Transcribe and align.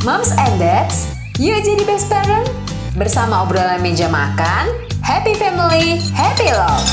Moms 0.00 0.32
and 0.32 0.56
Dads, 0.56 1.12
yuk 1.36 1.60
jadi 1.60 1.84
best 1.84 2.08
parent. 2.08 2.48
Bersama 2.96 3.44
obrolan 3.44 3.84
meja 3.84 4.08
makan, 4.08 4.72
happy 5.04 5.36
family, 5.36 6.00
happy 6.16 6.48
love. 6.48 6.88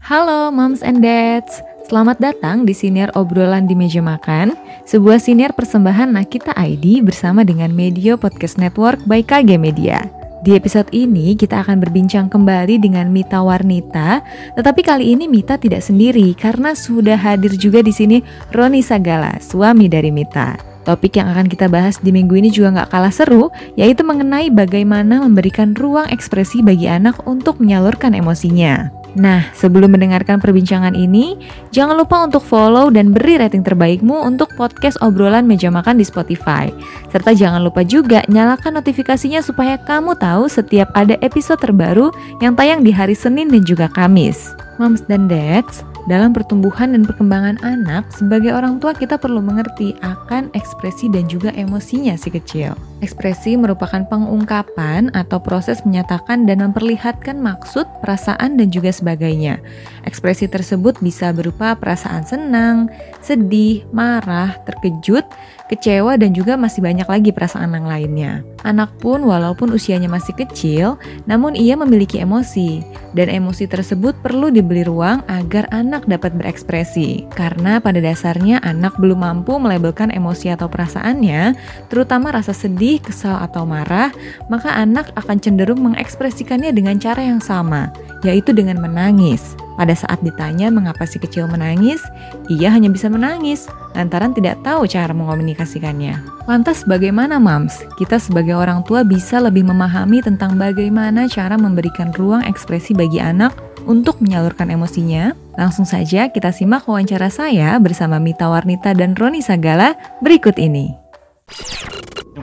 Halo 0.00 0.48
Moms 0.48 0.80
and 0.80 1.04
Dads, 1.04 1.60
selamat 1.92 2.24
datang 2.24 2.64
di 2.64 2.72
siniar 2.72 3.12
obrolan 3.12 3.68
di 3.68 3.76
meja 3.76 4.00
makan, 4.00 4.56
sebuah 4.88 5.20
siniar 5.20 5.52
persembahan 5.52 6.08
Nakita 6.08 6.56
ID 6.56 7.04
bersama 7.04 7.44
dengan 7.44 7.68
Media 7.76 8.16
Podcast 8.16 8.56
Network 8.56 9.04
by 9.04 9.20
KG 9.20 9.60
Media. 9.60 10.15
Di 10.46 10.54
episode 10.54 10.86
ini 10.94 11.34
kita 11.34 11.66
akan 11.66 11.82
berbincang 11.82 12.30
kembali 12.30 12.78
dengan 12.78 13.10
Mita 13.10 13.42
Warnita, 13.42 14.22
tetapi 14.54 14.78
kali 14.78 15.18
ini 15.18 15.26
Mita 15.26 15.58
tidak 15.58 15.82
sendiri 15.82 16.38
karena 16.38 16.70
sudah 16.70 17.18
hadir 17.18 17.50
juga 17.58 17.82
di 17.82 17.90
sini 17.90 18.22
Roni 18.54 18.78
Sagala, 18.78 19.42
suami 19.42 19.90
dari 19.90 20.14
Mita. 20.14 20.54
Topik 20.86 21.18
yang 21.18 21.34
akan 21.34 21.50
kita 21.50 21.66
bahas 21.66 21.98
di 21.98 22.14
minggu 22.14 22.38
ini 22.38 22.54
juga 22.54 22.78
nggak 22.78 22.94
kalah 22.94 23.10
seru, 23.10 23.50
yaitu 23.74 24.06
mengenai 24.06 24.46
bagaimana 24.54 25.18
memberikan 25.18 25.74
ruang 25.74 26.06
ekspresi 26.14 26.62
bagi 26.62 26.86
anak 26.86 27.26
untuk 27.26 27.58
menyalurkan 27.58 28.14
emosinya. 28.14 28.86
Nah, 29.16 29.48
sebelum 29.56 29.96
mendengarkan 29.96 30.36
perbincangan 30.44 30.92
ini, 30.92 31.40
jangan 31.72 31.96
lupa 31.96 32.28
untuk 32.28 32.44
follow 32.44 32.92
dan 32.92 33.16
beri 33.16 33.40
rating 33.40 33.64
terbaikmu 33.64 34.12
untuk 34.12 34.52
podcast 34.60 35.00
obrolan 35.00 35.48
meja 35.48 35.72
makan 35.72 35.96
di 35.96 36.04
Spotify. 36.04 36.68
Serta 37.08 37.32
jangan 37.32 37.64
lupa 37.64 37.80
juga 37.80 38.20
nyalakan 38.28 38.76
notifikasinya 38.76 39.40
supaya 39.40 39.80
kamu 39.80 40.20
tahu 40.20 40.52
setiap 40.52 40.92
ada 40.92 41.16
episode 41.24 41.56
terbaru 41.64 42.12
yang 42.44 42.52
tayang 42.52 42.84
di 42.84 42.92
hari 42.92 43.16
Senin 43.16 43.48
dan 43.48 43.64
juga 43.64 43.88
Kamis. 43.88 44.52
Moms 44.76 45.00
dan 45.08 45.24
dads, 45.24 45.80
dalam 46.06 46.30
pertumbuhan 46.30 46.94
dan 46.94 47.02
perkembangan 47.02 47.58
anak, 47.66 48.10
sebagai 48.14 48.54
orang 48.54 48.78
tua 48.78 48.94
kita 48.94 49.18
perlu 49.18 49.42
mengerti 49.42 49.94
akan 50.02 50.54
ekspresi 50.54 51.10
dan 51.10 51.26
juga 51.26 51.50
emosinya 51.54 52.14
si 52.14 52.30
kecil. 52.30 52.78
Ekspresi 53.04 53.60
merupakan 53.60 54.08
pengungkapan 54.08 55.12
atau 55.12 55.36
proses 55.36 55.84
menyatakan 55.84 56.48
dan 56.48 56.64
memperlihatkan 56.64 57.36
maksud, 57.36 57.84
perasaan, 58.00 58.56
dan 58.56 58.72
juga 58.72 58.88
sebagainya. 58.88 59.60
Ekspresi 60.08 60.48
tersebut 60.48 60.96
bisa 61.04 61.28
berupa 61.34 61.76
perasaan 61.76 62.24
senang, 62.24 62.88
sedih, 63.20 63.84
marah, 63.92 64.56
terkejut, 64.64 65.28
kecewa, 65.68 66.16
dan 66.16 66.32
juga 66.32 66.56
masih 66.56 66.80
banyak 66.80 67.04
lagi 67.04 67.30
perasaan 67.36 67.76
yang 67.76 67.84
lainnya. 67.84 68.32
Anak 68.64 68.96
pun 68.96 69.22
walaupun 69.28 69.76
usianya 69.76 70.08
masih 70.08 70.32
kecil, 70.32 70.96
namun 71.28 71.52
ia 71.52 71.76
memiliki 71.76 72.22
emosi, 72.22 72.80
dan 73.12 73.28
emosi 73.28 73.68
tersebut 73.68 74.16
perlu 74.24 74.48
diberi 74.48 74.88
ruang 74.88 75.20
agar 75.28 75.68
anak 75.68 75.95
dapat 76.04 76.36
berekspresi. 76.36 77.24
Karena 77.32 77.80
pada 77.80 77.96
dasarnya 78.04 78.60
anak 78.60 79.00
belum 79.00 79.24
mampu 79.24 79.56
melabelkan 79.56 80.12
emosi 80.12 80.52
atau 80.52 80.68
perasaannya, 80.68 81.56
terutama 81.88 82.36
rasa 82.36 82.52
sedih, 82.52 83.00
kesal, 83.00 83.40
atau 83.40 83.64
marah, 83.64 84.12
maka 84.52 84.76
anak 84.76 85.08
akan 85.16 85.40
cenderung 85.40 85.80
mengekspresikannya 85.80 86.76
dengan 86.76 87.00
cara 87.00 87.24
yang 87.24 87.40
sama, 87.40 87.88
yaitu 88.26 88.50
dengan 88.50 88.82
menangis. 88.82 89.54
Pada 89.76 89.92
saat 89.92 90.24
ditanya 90.24 90.72
mengapa 90.72 91.04
si 91.04 91.20
kecil 91.20 91.46
menangis, 91.46 92.00
ia 92.48 92.72
hanya 92.72 92.88
bisa 92.88 93.12
menangis 93.12 93.68
lantaran 93.92 94.32
tidak 94.32 94.58
tahu 94.64 94.88
cara 94.88 95.12
mengomunikasikannya. 95.12 96.16
Lantas 96.48 96.82
bagaimana 96.88 97.36
mams? 97.36 97.84
Kita 98.00 98.16
sebagai 98.16 98.56
orang 98.56 98.82
tua 98.88 99.04
bisa 99.04 99.38
lebih 99.38 99.68
memahami 99.68 100.24
tentang 100.24 100.56
bagaimana 100.56 101.28
cara 101.28 101.60
memberikan 101.60 102.10
ruang 102.16 102.42
ekspresi 102.48 102.96
bagi 102.96 103.20
anak 103.20 103.52
untuk 103.84 104.18
menyalurkan 104.24 104.72
emosinya? 104.72 105.36
Langsung 105.56 105.84
saja 105.84 106.28
kita 106.32 106.52
simak 106.52 106.88
wawancara 106.88 107.28
saya 107.28 107.76
bersama 107.76 108.16
Mita 108.16 108.48
Warnita 108.48 108.96
dan 108.96 109.12
Roni 109.12 109.44
Sagala 109.44 109.96
berikut 110.24 110.56
ini. 110.56 110.92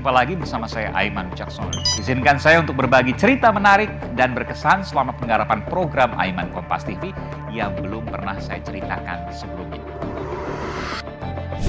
Jumpa 0.03 0.19
lagi 0.19 0.35
bersama 0.35 0.67
saya 0.67 0.91
Aiman 0.99 1.31
Wicaksono. 1.31 1.79
Izinkan 1.95 2.35
saya 2.35 2.59
untuk 2.59 2.75
berbagi 2.75 3.15
cerita 3.15 3.55
menarik 3.55 3.87
dan 4.19 4.35
berkesan 4.35 4.83
selama 4.83 5.15
penggarapan 5.15 5.63
program 5.71 6.11
Aiman 6.19 6.51
Kompas 6.51 6.83
TV 6.83 7.15
yang 7.55 7.71
belum 7.79 8.11
pernah 8.11 8.35
saya 8.43 8.59
ceritakan 8.67 9.31
sebelumnya. 9.31 9.79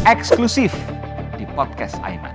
Eksklusif 0.03 0.75
di 1.39 1.47
podcast 1.55 1.95
Aiman. 2.03 2.35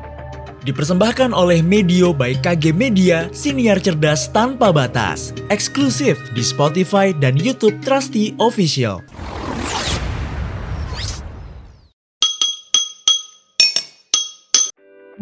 Dipersembahkan 0.63 1.35
oleh 1.35 1.59
Medio 1.59 2.15
by 2.15 2.39
KG 2.39 2.71
Media, 2.71 3.27
siniar 3.35 3.83
cerdas 3.83 4.31
tanpa 4.31 4.71
batas. 4.71 5.35
Eksklusif 5.51 6.15
di 6.31 6.39
Spotify 6.39 7.11
dan 7.11 7.35
YouTube 7.35 7.75
Trusty 7.83 8.39
Official. 8.39 9.03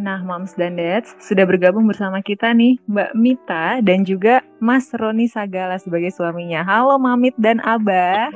Nah, 0.08 0.24
Moms 0.24 0.56
dan 0.56 0.80
Dads 0.80 1.20
sudah 1.20 1.44
bergabung 1.44 1.84
bersama 1.84 2.24
kita 2.24 2.56
nih 2.56 2.80
Mbak 2.88 3.12
Mita 3.12 3.84
dan 3.84 4.08
juga 4.08 4.40
Mas 4.64 4.88
Roni 4.96 5.28
Sagala 5.28 5.76
sebagai 5.76 6.16
suaminya. 6.16 6.64
Halo 6.64 6.96
Mamit 6.96 7.36
dan 7.36 7.60
Abah. 7.60 8.32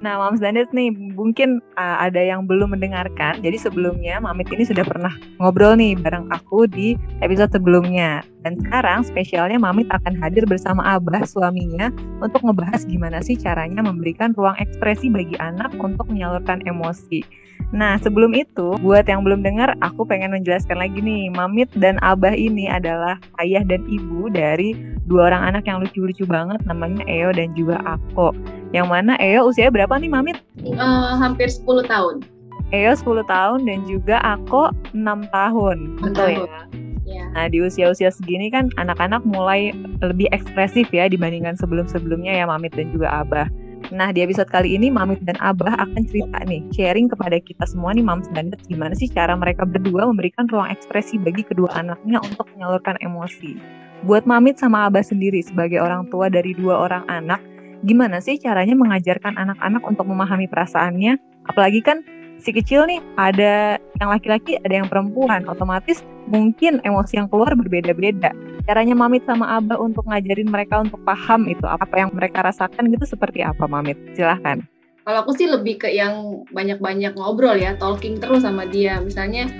Nah, 0.00 0.14
Moms 0.16 0.40
dan 0.40 0.56
Dads 0.56 0.72
nih 0.72 0.88
mungkin 1.12 1.60
uh, 1.76 2.00
ada 2.00 2.16
yang 2.16 2.48
belum 2.48 2.72
mendengarkan. 2.72 3.44
Jadi 3.44 3.60
sebelumnya 3.60 4.24
Mamit 4.24 4.48
ini 4.56 4.64
sudah 4.64 4.88
pernah 4.88 5.12
ngobrol 5.36 5.76
nih 5.76 6.00
bareng 6.00 6.32
aku 6.32 6.64
di 6.64 6.96
episode 7.20 7.52
sebelumnya. 7.52 8.24
Dan 8.40 8.56
sekarang 8.64 9.04
spesialnya 9.04 9.60
Mamit 9.60 9.92
akan 9.92 10.16
hadir 10.16 10.48
bersama 10.48 10.96
Abah 10.96 11.28
suaminya 11.28 11.92
untuk 12.24 12.40
ngebahas 12.40 12.88
gimana 12.88 13.20
sih 13.20 13.36
caranya 13.36 13.84
memberikan 13.84 14.32
ruang 14.32 14.56
ekspresi 14.56 15.12
bagi 15.12 15.36
anak 15.44 15.76
untuk 15.76 16.08
menyalurkan 16.08 16.64
emosi. 16.64 17.20
Nah, 17.72 17.96
sebelum 18.04 18.36
itu, 18.36 18.76
buat 18.84 19.08
yang 19.08 19.24
belum 19.24 19.40
dengar, 19.40 19.72
aku 19.80 20.04
pengen 20.04 20.36
menjelaskan 20.36 20.76
lagi 20.76 21.00
nih. 21.00 21.32
Mamit 21.32 21.72
dan 21.80 21.96
Abah 22.04 22.36
ini 22.36 22.68
adalah 22.68 23.16
ayah 23.40 23.64
dan 23.64 23.88
ibu 23.88 24.28
dari 24.28 24.76
dua 25.08 25.32
orang 25.32 25.56
anak 25.56 25.64
yang 25.64 25.80
lucu-lucu 25.80 26.28
banget, 26.28 26.60
namanya 26.68 27.00
Eo 27.08 27.32
dan 27.32 27.56
juga 27.56 27.80
Ako. 27.88 28.36
Yang 28.76 28.86
mana 28.92 29.16
Eo 29.16 29.48
usianya 29.48 29.72
berapa 29.72 29.96
nih, 29.96 30.12
Mamit? 30.12 30.36
Uh, 30.60 31.16
hampir 31.16 31.48
10 31.48 31.88
tahun. 31.88 32.20
Eo 32.76 32.92
10 32.92 33.24
tahun 33.24 33.58
dan 33.64 33.80
juga 33.88 34.20
Ako 34.20 34.68
6 34.92 35.32
tahun. 35.32 35.76
Betul 36.04 36.44
ya? 36.44 36.60
Ya. 37.08 37.24
Nah, 37.32 37.48
di 37.48 37.60
usia-usia 37.60 38.12
segini 38.12 38.52
kan 38.52 38.68
anak-anak 38.76 39.24
mulai 39.24 39.72
lebih 40.00 40.28
ekspresif 40.32 40.88
ya 40.92 41.08
dibandingkan 41.08 41.56
sebelum-sebelumnya 41.56 42.36
ya 42.36 42.44
Mamit 42.44 42.76
dan 42.76 42.92
juga 42.92 43.24
Abah. 43.24 43.48
Nah, 43.92 44.08
di 44.08 44.24
episode 44.24 44.48
kali 44.48 44.72
ini 44.72 44.88
Mamit 44.88 45.20
dan 45.20 45.36
Abah 45.36 45.76
akan 45.76 46.08
cerita 46.08 46.40
nih, 46.48 46.64
sharing 46.72 47.12
kepada 47.12 47.36
kita 47.36 47.68
semua 47.68 47.92
nih 47.92 48.00
Mams 48.00 48.24
dan 48.32 48.48
Dad 48.48 48.64
gimana 48.64 48.96
sih 48.96 49.04
cara 49.04 49.36
mereka 49.36 49.68
berdua 49.68 50.08
memberikan 50.08 50.48
ruang 50.48 50.72
ekspresi 50.72 51.20
bagi 51.20 51.44
kedua 51.44 51.68
anaknya 51.76 52.16
untuk 52.24 52.48
menyalurkan 52.56 52.96
emosi. 53.04 53.52
Buat 54.08 54.24
Mamit 54.24 54.56
sama 54.56 54.88
Abah 54.88 55.04
sendiri 55.04 55.44
sebagai 55.44 55.76
orang 55.84 56.08
tua 56.08 56.32
dari 56.32 56.56
dua 56.56 56.88
orang 56.88 57.04
anak, 57.12 57.44
gimana 57.84 58.24
sih 58.24 58.40
caranya 58.40 58.72
mengajarkan 58.72 59.36
anak-anak 59.36 59.84
untuk 59.84 60.08
memahami 60.08 60.48
perasaannya? 60.48 61.20
Apalagi 61.52 61.84
kan 61.84 62.00
si 62.40 62.48
kecil 62.48 62.88
nih 62.88 63.04
ada 63.20 63.76
yang 64.00 64.08
laki-laki, 64.08 64.56
ada 64.56 64.72
yang 64.72 64.88
perempuan, 64.88 65.44
otomatis 65.44 66.00
mungkin 66.28 66.82
emosi 66.84 67.18
yang 67.18 67.28
keluar 67.30 67.54
berbeda-beda. 67.56 68.30
Caranya 68.62 68.94
Mamit 68.94 69.26
sama 69.26 69.58
Abah 69.58 69.78
untuk 69.82 70.06
ngajarin 70.06 70.46
mereka 70.46 70.82
untuk 70.82 71.02
paham 71.02 71.50
itu 71.50 71.66
apa 71.66 71.90
yang 71.98 72.14
mereka 72.14 72.46
rasakan 72.46 72.94
gitu 72.94 73.04
seperti 73.06 73.42
apa 73.42 73.66
Mamit? 73.66 73.98
Silahkan. 74.14 74.62
Kalau 75.02 75.18
aku 75.26 75.34
sih 75.34 75.50
lebih 75.50 75.82
ke 75.82 75.90
yang 75.90 76.46
banyak-banyak 76.54 77.18
ngobrol 77.18 77.58
ya, 77.58 77.74
talking 77.74 78.22
terus 78.22 78.46
sama 78.46 78.62
dia. 78.70 79.02
Misalnya 79.02 79.50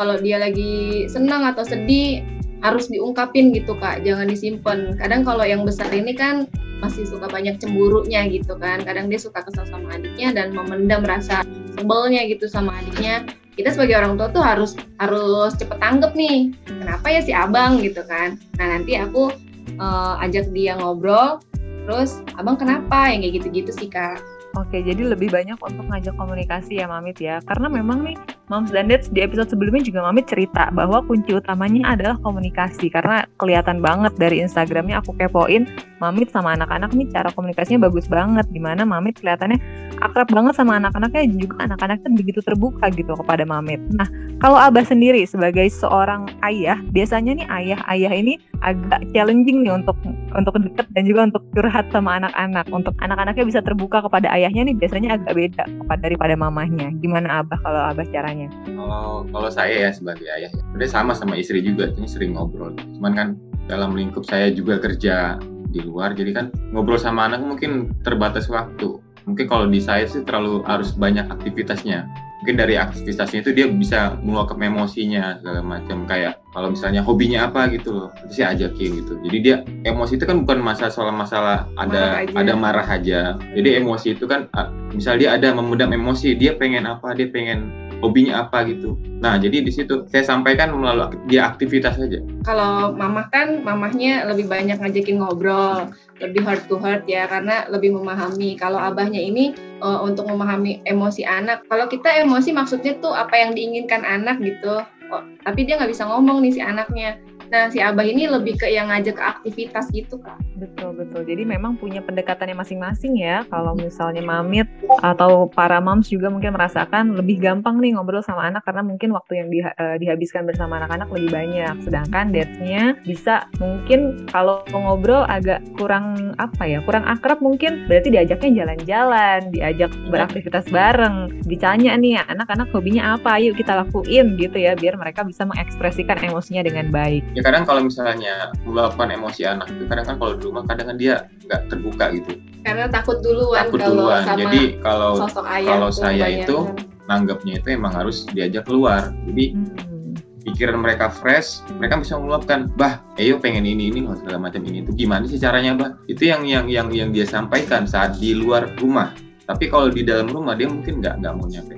kalau 0.00 0.16
dia 0.16 0.40
lagi 0.40 1.04
senang 1.12 1.44
atau 1.44 1.68
sedih 1.68 2.24
harus 2.64 2.88
diungkapin 2.88 3.52
gitu 3.52 3.76
kak, 3.76 4.00
jangan 4.08 4.24
disimpan. 4.24 4.96
Kadang 4.96 5.20
kalau 5.20 5.44
yang 5.44 5.68
besar 5.68 5.92
ini 5.92 6.16
kan 6.16 6.48
masih 6.80 7.04
suka 7.04 7.28
banyak 7.28 7.60
cemburunya 7.60 8.24
gitu 8.32 8.56
kan. 8.56 8.80
Kadang 8.88 9.12
dia 9.12 9.20
suka 9.20 9.44
kesal 9.44 9.68
sama 9.68 10.00
adiknya 10.00 10.32
dan 10.32 10.56
memendam 10.56 11.04
rasa 11.04 11.44
sebelnya 11.76 12.24
gitu 12.24 12.48
sama 12.48 12.80
adiknya 12.80 13.28
kita 13.56 13.72
sebagai 13.72 13.96
orang 13.96 14.20
tua 14.20 14.28
tuh 14.30 14.44
harus 14.44 14.76
harus 15.00 15.56
cepet 15.56 15.80
tanggep 15.80 16.12
nih 16.12 16.52
kenapa 16.68 17.06
ya 17.08 17.20
si 17.24 17.32
abang 17.32 17.80
gitu 17.80 18.04
kan 18.04 18.36
nah 18.60 18.66
nanti 18.76 19.00
aku 19.00 19.32
uh, 19.80 20.20
ajak 20.20 20.52
dia 20.52 20.76
ngobrol 20.76 21.40
terus 21.88 22.20
abang 22.36 22.60
kenapa 22.60 23.10
yang 23.10 23.24
kayak 23.24 23.40
gitu-gitu 23.42 23.72
sih 23.72 23.88
kak 23.88 24.20
Oke, 24.56 24.80
jadi 24.80 25.04
lebih 25.04 25.28
banyak 25.28 25.60
untuk 25.60 25.84
ngajak 25.84 26.16
komunikasi 26.16 26.80
ya 26.80 26.88
Mamit 26.88 27.20
ya. 27.20 27.44
Karena 27.44 27.68
memang 27.68 28.08
nih 28.08 28.16
Moms 28.48 28.72
dan 28.72 28.88
Dads 28.88 29.12
di 29.12 29.20
episode 29.20 29.52
sebelumnya 29.52 29.84
juga 29.84 30.00
Mamit 30.08 30.32
cerita 30.32 30.72
bahwa 30.72 31.04
kunci 31.04 31.36
utamanya 31.36 31.92
adalah 31.92 32.16
komunikasi. 32.24 32.88
Karena 32.88 33.28
kelihatan 33.36 33.84
banget 33.84 34.16
dari 34.16 34.40
Instagramnya 34.40 35.04
aku 35.04 35.12
kepoin 35.20 35.68
Mamit 36.00 36.32
sama 36.32 36.56
anak-anak 36.56 36.96
nih 36.96 37.04
cara 37.12 37.28
komunikasinya 37.36 37.84
bagus 37.84 38.08
banget. 38.08 38.48
Di 38.48 38.56
mana 38.56 38.88
Mamit 38.88 39.20
kelihatannya 39.20 39.60
akrab 40.06 40.30
banget 40.30 40.54
sama 40.54 40.78
anak-anaknya 40.78 41.26
juga 41.34 41.66
anak-anaknya 41.66 42.10
begitu 42.14 42.40
terbuka 42.40 42.88
gitu 42.94 43.12
kepada 43.18 43.42
Mamit. 43.42 43.82
Nah, 43.92 44.06
kalau 44.40 44.56
Abah 44.56 44.86
sendiri 44.86 45.26
sebagai 45.26 45.66
seorang 45.68 46.30
ayah, 46.46 46.78
biasanya 46.94 47.42
nih 47.42 47.46
ayah-ayah 47.48 48.12
ini 48.14 48.34
agak 48.62 49.04
challenging 49.12 49.66
nih 49.66 49.72
untuk 49.74 49.96
untuk 50.32 50.54
deket 50.60 50.86
dan 50.92 51.04
juga 51.08 51.20
untuk 51.28 51.42
curhat 51.52 51.88
sama 51.90 52.22
anak-anak. 52.22 52.66
Untuk 52.70 52.94
anak-anaknya 53.00 53.44
bisa 53.48 53.60
terbuka 53.60 54.04
kepada 54.04 54.30
ayahnya 54.32 54.72
nih 54.72 54.76
biasanya 54.76 55.18
agak 55.18 55.32
beda 55.34 55.64
kepada 55.66 56.00
daripada 56.06 56.34
mamahnya. 56.38 56.94
Gimana 57.02 57.42
abah 57.42 57.58
kalau 57.60 57.82
abah 57.90 58.06
caranya? 58.14 58.48
Kalau 58.68 59.26
kalau 59.34 59.50
saya 59.50 59.88
ya 59.88 59.90
sebagai 59.90 60.28
ayah, 60.30 60.52
udah 60.76 60.88
sama 60.88 61.12
sama 61.12 61.34
istri 61.34 61.60
juga, 61.60 61.90
ini 61.96 62.06
sering 62.06 62.38
ngobrol. 62.38 62.76
Cuman 62.96 63.12
kan 63.12 63.28
dalam 63.66 63.98
lingkup 63.98 64.22
saya 64.22 64.54
juga 64.54 64.78
kerja 64.78 65.40
di 65.74 65.80
luar, 65.82 66.14
jadi 66.14 66.30
kan 66.32 66.46
ngobrol 66.70 67.00
sama 67.00 67.26
anak 67.26 67.42
mungkin 67.42 67.92
terbatas 68.06 68.46
waktu. 68.46 69.02
Mungkin 69.26 69.50
kalau 69.50 69.66
di 69.66 69.82
saya 69.82 70.06
sih 70.06 70.22
terlalu 70.22 70.62
harus 70.62 70.94
banyak 70.94 71.26
aktivitasnya. 71.26 72.06
Mungkin 72.40 72.62
dari 72.62 72.78
aktivitasnya 72.78 73.42
itu 73.42 73.50
dia 73.50 73.66
bisa 73.66 74.14
meluapkan 74.22 74.62
emosinya 74.62 75.42
segala 75.42 75.66
macam. 75.66 76.06
Kayak 76.06 76.38
kalau 76.54 76.70
misalnya 76.70 77.02
hobinya 77.02 77.50
apa 77.50 77.66
gitu 77.74 77.90
loh 77.90 78.08
itu 78.22 78.38
sih 78.38 78.46
ajakin 78.46 79.02
gitu. 79.02 79.18
Jadi 79.26 79.38
dia 79.42 79.56
emosi 79.82 80.14
itu 80.14 80.24
kan 80.30 80.46
bukan 80.46 80.62
masalah 80.62 80.92
soal 80.94 81.10
masalah 81.10 81.66
ada 81.74 82.22
marah 82.22 82.38
ada 82.38 82.52
marah 82.54 82.86
aja. 82.86 83.34
Jadi 83.50 83.82
emosi 83.82 84.14
itu 84.14 84.30
kan 84.30 84.46
misal 84.94 85.18
dia 85.18 85.34
ada 85.34 85.50
memendam 85.50 85.90
emosi 85.90 86.38
dia 86.38 86.54
pengen 86.54 86.86
apa 86.86 87.10
dia 87.18 87.26
pengen 87.26 87.66
hobinya 88.04 88.44
apa 88.44 88.68
gitu. 88.68 88.96
Nah, 89.20 89.40
jadi 89.40 89.64
di 89.64 89.72
situ 89.72 90.04
saya 90.12 90.24
sampaikan 90.24 90.76
melalui 90.76 91.16
dia 91.28 91.48
aktivitas 91.48 91.96
saja. 91.96 92.20
Kalau 92.44 92.92
mamah 92.92 93.32
kan 93.32 93.64
mamahnya 93.64 94.28
lebih 94.28 94.46
banyak 94.48 94.76
ngajakin 94.76 95.20
ngobrol, 95.20 95.88
lebih 96.20 96.44
heart 96.44 96.68
to 96.68 96.76
heart 96.76 97.04
ya 97.08 97.24
karena 97.28 97.64
lebih 97.72 97.96
memahami. 97.96 98.56
Kalau 98.60 98.76
abahnya 98.76 99.20
ini 99.20 99.56
uh, 99.80 100.04
untuk 100.04 100.28
memahami 100.28 100.84
emosi 100.84 101.24
anak. 101.24 101.64
Kalau 101.68 101.88
kita 101.88 102.08
emosi 102.24 102.52
maksudnya 102.52 102.96
tuh 103.00 103.16
apa 103.16 103.36
yang 103.36 103.56
diinginkan 103.56 104.04
anak 104.04 104.40
gitu. 104.44 104.84
Oh, 105.06 105.22
tapi 105.46 105.62
dia 105.62 105.78
nggak 105.78 105.94
bisa 105.94 106.04
ngomong 106.04 106.42
nih 106.42 106.52
si 106.58 106.60
anaknya. 106.60 107.16
Nah, 107.46 107.70
si 107.70 107.78
Abah 107.78 108.02
ini 108.02 108.26
lebih 108.26 108.58
ke 108.58 108.66
yang 108.66 108.90
ngajak 108.90 109.14
ke 109.14 109.24
aktivitas 109.24 109.86
gitu, 109.94 110.18
Kak. 110.18 110.38
Betul, 110.58 110.98
betul. 110.98 111.22
Jadi 111.22 111.46
memang 111.46 111.78
punya 111.78 112.02
pendekatannya 112.02 112.58
masing-masing 112.58 113.18
ya. 113.22 113.46
Kalau 113.46 113.78
misalnya 113.78 114.22
Mamit 114.26 114.66
atau 115.04 115.46
para 115.46 115.78
moms 115.78 116.10
juga 116.10 116.26
mungkin 116.26 116.58
merasakan 116.58 117.14
lebih 117.14 117.38
gampang 117.38 117.78
nih 117.78 117.94
ngobrol 117.94 118.24
sama 118.24 118.50
anak 118.50 118.66
karena 118.66 118.82
mungkin 118.82 119.14
waktu 119.14 119.38
yang 119.38 119.48
di, 119.52 119.62
uh, 119.62 119.96
dihabiskan 120.00 120.48
bersama 120.48 120.82
anak-anak 120.82 121.08
lebih 121.14 121.30
banyak. 121.30 121.74
Sedangkan 121.86 122.34
dads-nya 122.34 122.98
bisa 123.06 123.46
mungkin 123.62 124.26
kalau 124.26 124.66
ngobrol 124.74 125.22
agak 125.30 125.62
kurang 125.78 126.34
apa 126.42 126.66
ya, 126.66 126.82
kurang 126.82 127.06
akrab 127.06 127.38
mungkin 127.38 127.86
berarti 127.86 128.10
diajaknya 128.10 128.64
jalan-jalan, 128.64 129.38
diajak 129.54 129.92
beraktivitas 130.10 130.66
bareng, 130.72 131.30
ditanya 131.46 131.94
nih 131.94 132.18
anak-anak 132.26 132.66
hobinya 132.74 133.14
apa, 133.14 133.38
yuk 133.38 133.54
kita 133.54 133.78
lakuin 133.78 134.34
gitu 134.40 134.58
ya 134.58 134.74
biar 134.74 134.98
mereka 134.98 135.22
bisa 135.22 135.46
mengekspresikan 135.46 136.18
emosinya 136.24 136.66
dengan 136.66 136.90
baik 136.90 137.35
ya 137.36 137.44
kadang 137.44 137.68
kalau 137.68 137.84
misalnya 137.84 138.48
meluapkan 138.64 139.12
emosi 139.12 139.44
anak 139.44 139.68
itu 139.68 139.84
kadang 139.84 140.08
kan 140.08 140.16
kalau 140.16 140.32
di 140.40 140.42
rumah 140.48 140.64
kadang 140.64 140.88
kan 140.88 140.96
dia 140.96 141.28
nggak 141.44 141.68
terbuka 141.68 142.04
gitu. 142.16 142.32
Karena 142.64 142.88
takut 142.88 143.20
duluan 143.20 143.68
takut 143.68 143.80
duluan. 143.84 144.24
sama 144.24 144.40
jadi 144.40 144.62
kalau 144.80 145.12
kalau 145.44 145.90
saya 145.92 146.26
itu 146.32 146.72
nanggapnya 147.04 147.60
itu 147.60 147.68
emang 147.76 147.92
harus 147.92 148.24
diajak 148.32 148.64
keluar. 148.64 149.12
Jadi 149.28 149.52
hmm. 149.52 150.16
pikiran 150.48 150.80
mereka 150.80 151.12
fresh 151.12 151.60
mereka 151.76 152.00
bisa 152.00 152.16
meluapkan 152.16 152.72
bah 152.80 153.04
ayo 153.20 153.36
pengen 153.36 153.68
ini 153.68 153.92
ini 153.92 154.00
segala 154.16 154.40
macam 154.40 154.64
ini. 154.64 154.80
Itu 154.80 154.96
gimana 154.96 155.28
sih 155.28 155.36
caranya 155.36 155.76
bah? 155.76 155.90
Itu 156.08 156.24
yang 156.24 156.48
yang 156.48 156.72
yang 156.72 156.88
yang 156.88 157.12
dia 157.12 157.28
sampaikan 157.28 157.84
saat 157.84 158.16
di 158.16 158.32
luar 158.32 158.72
rumah. 158.80 159.12
Tapi 159.44 159.68
kalau 159.68 159.92
di 159.92 160.02
dalam 160.02 160.32
rumah 160.32 160.56
dia 160.56 160.72
mungkin 160.72 161.04
nggak 161.04 161.20
nggak 161.20 161.34
mau 161.36 161.44
nyampe. 161.44 161.76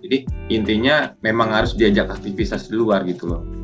Jadi 0.00 0.24
intinya 0.54 1.12
memang 1.20 1.52
harus 1.52 1.74
diajak 1.76 2.08
aktivitas 2.08 2.72
di 2.72 2.78
luar 2.78 3.04
gitu 3.04 3.28
loh 3.28 3.59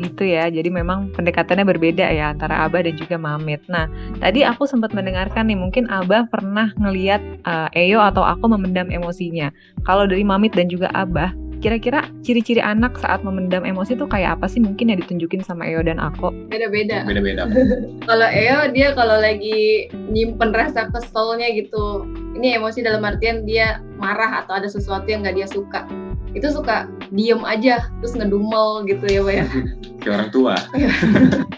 gitu 0.00 0.24
ya. 0.24 0.48
Jadi 0.48 0.72
memang 0.72 1.12
pendekatannya 1.12 1.68
berbeda 1.68 2.08
ya 2.08 2.32
antara 2.32 2.64
Abah 2.66 2.82
dan 2.84 2.96
juga 2.96 3.20
Mamit. 3.20 3.60
Nah, 3.68 3.86
tadi 4.18 4.42
aku 4.42 4.64
sempat 4.64 4.96
mendengarkan 4.96 5.46
nih 5.46 5.58
mungkin 5.58 5.86
Abah 5.92 6.26
pernah 6.32 6.72
ngeliat 6.80 7.20
uh, 7.44 7.68
Eyo 7.76 8.00
atau 8.00 8.24
aku 8.24 8.48
memendam 8.48 8.88
emosinya. 8.88 9.52
Kalau 9.84 10.08
dari 10.08 10.24
Mamit 10.24 10.56
dan 10.56 10.72
juga 10.72 10.88
Abah, 10.96 11.32
kira-kira 11.60 12.08
ciri-ciri 12.24 12.64
anak 12.64 12.96
saat 12.96 13.20
memendam 13.20 13.68
emosi 13.68 13.92
itu 13.92 14.08
kayak 14.08 14.40
apa 14.40 14.48
sih 14.48 14.64
mungkin 14.64 14.88
yang 14.88 14.98
ditunjukin 15.04 15.44
sama 15.44 15.68
Eyo 15.68 15.84
dan 15.84 16.00
aku? 16.00 16.32
Beda-beda. 16.48 17.04
Beda-beda. 17.04 17.46
kalau 18.08 18.28
Eyo 18.32 18.72
dia 18.72 18.96
kalau 18.96 19.20
lagi 19.20 19.92
nyimpen 20.08 20.56
rasa 20.56 20.88
keselnya 20.88 21.52
gitu, 21.52 22.08
ini 22.40 22.56
emosi 22.56 22.80
dalam 22.80 23.04
artian 23.04 23.44
dia 23.44 23.84
marah 24.00 24.40
atau 24.40 24.56
ada 24.56 24.64
sesuatu 24.64 25.04
yang 25.04 25.20
nggak 25.20 25.36
dia 25.36 25.48
suka. 25.48 25.84
Itu 26.32 26.48
suka 26.48 26.88
diem 27.12 27.44
aja 27.44 27.92
terus 28.00 28.16
ngedumel 28.16 28.88
gitu 28.88 29.04
ya 29.04 29.20
pak 29.20 29.34
ya. 29.36 29.44
Kayak 30.00 30.14
orang 30.16 30.30
tua. 30.32 30.54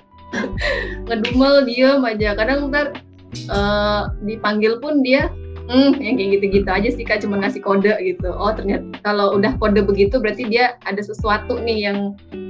Ngedumel 1.07 1.55
diem 1.71 2.03
aja. 2.03 2.35
Kadang 2.35 2.75
ntar 2.75 2.99
uh, 3.47 4.11
dipanggil 4.27 4.83
pun 4.83 5.07
dia 5.07 5.31
hmm 5.73 5.97
yang 5.99 6.21
kayak 6.21 6.31
gitu-gitu 6.39 6.69
aja 6.69 6.89
sih 6.93 7.05
kak 7.09 7.25
cuma 7.25 7.41
ngasih 7.41 7.65
kode 7.65 7.97
gitu 8.05 8.29
oh 8.29 8.53
ternyata 8.53 8.85
kalau 9.01 9.33
udah 9.41 9.57
kode 9.57 9.81
begitu 9.81 10.21
berarti 10.21 10.45
dia 10.53 10.77
ada 10.85 11.01
sesuatu 11.01 11.57
nih 11.65 11.89
yang 11.89 11.99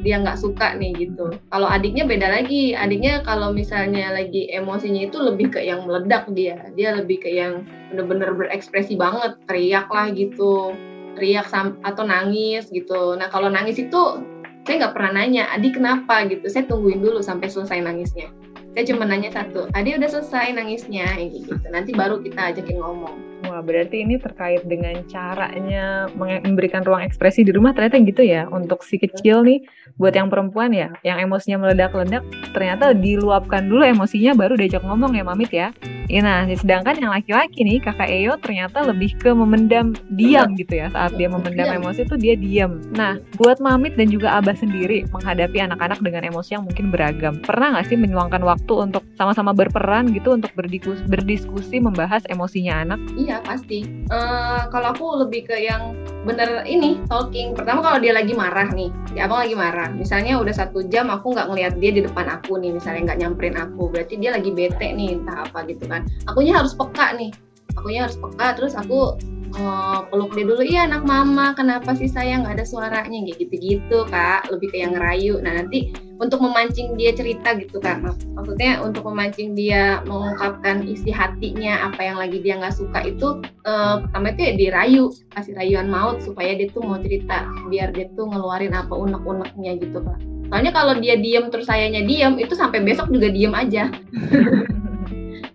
dia 0.02 0.18
nggak 0.18 0.42
suka 0.42 0.74
nih 0.74 0.90
gitu 1.06 1.30
kalau 1.54 1.70
adiknya 1.70 2.02
beda 2.02 2.26
lagi 2.26 2.74
adiknya 2.74 3.22
kalau 3.22 3.54
misalnya 3.54 4.10
lagi 4.10 4.50
emosinya 4.50 5.06
itu 5.06 5.22
lebih 5.22 5.54
ke 5.54 5.62
yang 5.62 5.86
meledak 5.86 6.26
dia 6.34 6.58
dia 6.74 6.98
lebih 6.98 7.22
ke 7.22 7.30
yang 7.30 7.62
bener-bener 7.94 8.34
berekspresi 8.34 8.98
banget 8.98 9.38
teriak 9.46 9.86
lah 9.86 10.10
gitu 10.10 10.74
teriak 11.14 11.48
atau 11.84 12.04
nangis 12.04 12.68
gitu. 12.72 13.14
Nah 13.16 13.28
kalau 13.28 13.52
nangis 13.52 13.76
itu 13.78 14.24
saya 14.62 14.86
nggak 14.86 14.94
pernah 14.94 15.12
nanya, 15.22 15.50
Adi 15.50 15.74
kenapa 15.74 16.22
gitu. 16.30 16.46
Saya 16.46 16.64
tungguin 16.70 17.02
dulu 17.02 17.18
sampai 17.18 17.50
selesai 17.50 17.82
nangisnya. 17.82 18.30
Saya 18.72 18.88
cuma 18.88 19.04
nanya 19.04 19.28
satu, 19.28 19.68
Adi 19.76 20.00
udah 20.00 20.08
selesai 20.08 20.56
nangisnya, 20.56 21.04
gitu. 21.28 21.60
Nanti 21.68 21.92
baru 21.92 22.24
kita 22.24 22.56
ajakin 22.56 22.80
ngomong. 22.80 23.44
Wah, 23.44 23.60
berarti 23.60 24.00
ini 24.00 24.16
terkait 24.16 24.64
dengan 24.64 24.96
caranya 25.12 26.08
memberikan 26.16 26.80
ruang 26.80 27.04
ekspresi 27.04 27.44
di 27.44 27.52
rumah 27.52 27.76
ternyata 27.76 28.00
gitu 28.00 28.24
ya. 28.24 28.48
Untuk 28.48 28.80
si 28.80 28.96
kecil 28.96 29.44
nih, 29.44 29.60
buat 29.96 30.14
yang 30.14 30.28
perempuan 30.32 30.72
ya, 30.72 30.92
yang 31.02 31.20
emosinya 31.20 31.68
meledak-ledak, 31.68 32.24
ternyata 32.52 32.92
diluapkan 32.96 33.66
dulu 33.66 33.82
emosinya 33.84 34.32
baru 34.36 34.56
diajak 34.56 34.82
ngomong 34.84 35.16
ya, 35.16 35.24
Mamit 35.24 35.50
ya. 35.52 35.68
Ya, 36.12 36.20
nah, 36.20 36.44
sedangkan 36.44 36.98
yang 37.00 37.08
laki-laki 37.14 37.64
nih, 37.64 37.80
kakak 37.80 38.10
Eyo 38.10 38.36
ternyata 38.36 38.84
lebih 38.84 39.16
ke 39.16 39.32
memendam 39.32 39.96
diam 40.12 40.52
gitu 40.58 40.82
ya. 40.82 40.92
Saat 40.92 41.16
dia 41.16 41.30
memendam 41.30 41.64
emosi 41.72 42.04
itu 42.04 42.20
dia 42.20 42.34
diam. 42.36 42.84
Nah, 42.92 43.16
buat 43.40 43.62
Mamit 43.64 43.96
dan 43.96 44.12
juga 44.12 44.36
Abah 44.36 44.52
sendiri 44.52 45.08
menghadapi 45.08 45.62
anak-anak 45.62 46.04
dengan 46.04 46.28
emosi 46.28 46.58
yang 46.58 46.68
mungkin 46.68 46.92
beragam. 46.92 47.40
Pernah 47.40 47.78
nggak 47.78 47.86
sih 47.88 47.96
menyuangkan 47.96 48.44
waktu 48.44 48.72
untuk 48.76 49.06
sama-sama 49.16 49.56
berperan 49.56 50.12
gitu 50.12 50.36
untuk 50.36 50.52
berdiskusi, 50.52 51.00
berdiskusi 51.08 51.80
membahas 51.80 52.26
emosinya 52.28 52.84
anak? 52.84 53.00
Iya, 53.16 53.40
pasti. 53.46 53.86
Uh, 54.12 54.68
kalau 54.68 54.92
aku 54.92 55.06
lebih 55.24 55.48
ke 55.48 55.56
yang 55.64 55.96
bener 56.28 56.66
ini 56.68 57.00
talking. 57.08 57.56
Pertama 57.56 57.80
kalau 57.80 57.98
dia 58.02 58.12
lagi 58.12 58.36
marah 58.36 58.68
nih, 58.68 58.90
ya 59.16 59.24
abang 59.30 59.48
lagi 59.48 59.56
marah. 59.56 59.81
Misalnya 59.90 60.38
udah 60.38 60.54
satu 60.54 60.86
jam 60.86 61.10
aku 61.10 61.34
nggak 61.34 61.48
ngelihat 61.50 61.74
dia 61.82 61.90
di 61.90 62.02
depan 62.06 62.30
aku 62.30 62.60
nih, 62.62 62.78
misalnya 62.78 63.10
nggak 63.10 63.18
nyamperin 63.24 63.56
aku, 63.58 63.90
berarti 63.90 64.14
dia 64.20 64.30
lagi 64.36 64.50
bete 64.54 64.94
nih 64.94 65.18
entah 65.18 65.48
apa 65.48 65.66
gitu 65.66 65.84
kan. 65.90 66.06
Akunya 66.30 66.58
harus 66.60 66.76
peka 66.78 67.16
nih 67.18 67.34
akunya 67.76 68.08
harus 68.08 68.18
peka 68.20 68.48
terus 68.58 68.74
aku 68.76 69.16
uh, 69.58 70.08
peluk 70.08 70.32
dia 70.32 70.44
dulu 70.48 70.62
iya 70.64 70.80
anak 70.88 71.04
mama 71.04 71.52
kenapa 71.52 71.92
sih 71.96 72.08
sayang 72.08 72.44
nggak 72.44 72.60
ada 72.60 72.66
suaranya? 72.66 73.18
Kayak 73.28 73.38
gitu-gitu 73.40 73.98
kak. 74.08 74.48
Lebih 74.48 74.68
ke 74.72 74.76
yang 74.80 74.92
ngerayu. 74.96 75.40
Nah 75.40 75.60
nanti 75.60 75.92
untuk 76.20 76.38
memancing 76.40 76.94
dia 76.96 77.12
cerita 77.12 77.56
gitu 77.58 77.82
kak. 77.82 78.00
Maksudnya 78.36 78.80
untuk 78.80 79.04
memancing 79.08 79.52
dia 79.52 80.00
mengungkapkan 80.08 80.84
isi 80.86 81.12
hatinya 81.12 81.88
apa 81.90 82.00
yang 82.00 82.16
lagi 82.20 82.38
dia 82.40 82.58
nggak 82.60 82.76
suka 82.76 83.04
itu 83.04 83.42
uh, 83.68 84.00
pertama 84.06 84.32
itu 84.32 84.40
ya 84.40 84.52
dirayu 84.56 85.04
kasih 85.34 85.52
rayuan 85.56 85.88
maut 85.90 86.22
supaya 86.22 86.56
dia 86.56 86.68
tuh 86.72 86.82
mau 86.84 86.98
cerita 87.00 87.44
biar 87.68 87.92
dia 87.92 88.08
tuh 88.14 88.28
ngeluarin 88.28 88.72
apa 88.72 88.92
unek-uneknya 88.92 89.80
gitu 89.80 90.00
kak. 90.00 90.18
Soalnya 90.52 90.72
kalau 90.76 90.94
dia 91.00 91.16
diem 91.16 91.48
terus 91.48 91.64
sayanya 91.64 92.04
diem 92.04 92.36
itu 92.36 92.52
sampai 92.52 92.84
besok 92.84 93.08
juga 93.08 93.32
diem 93.32 93.52
aja. 93.52 93.88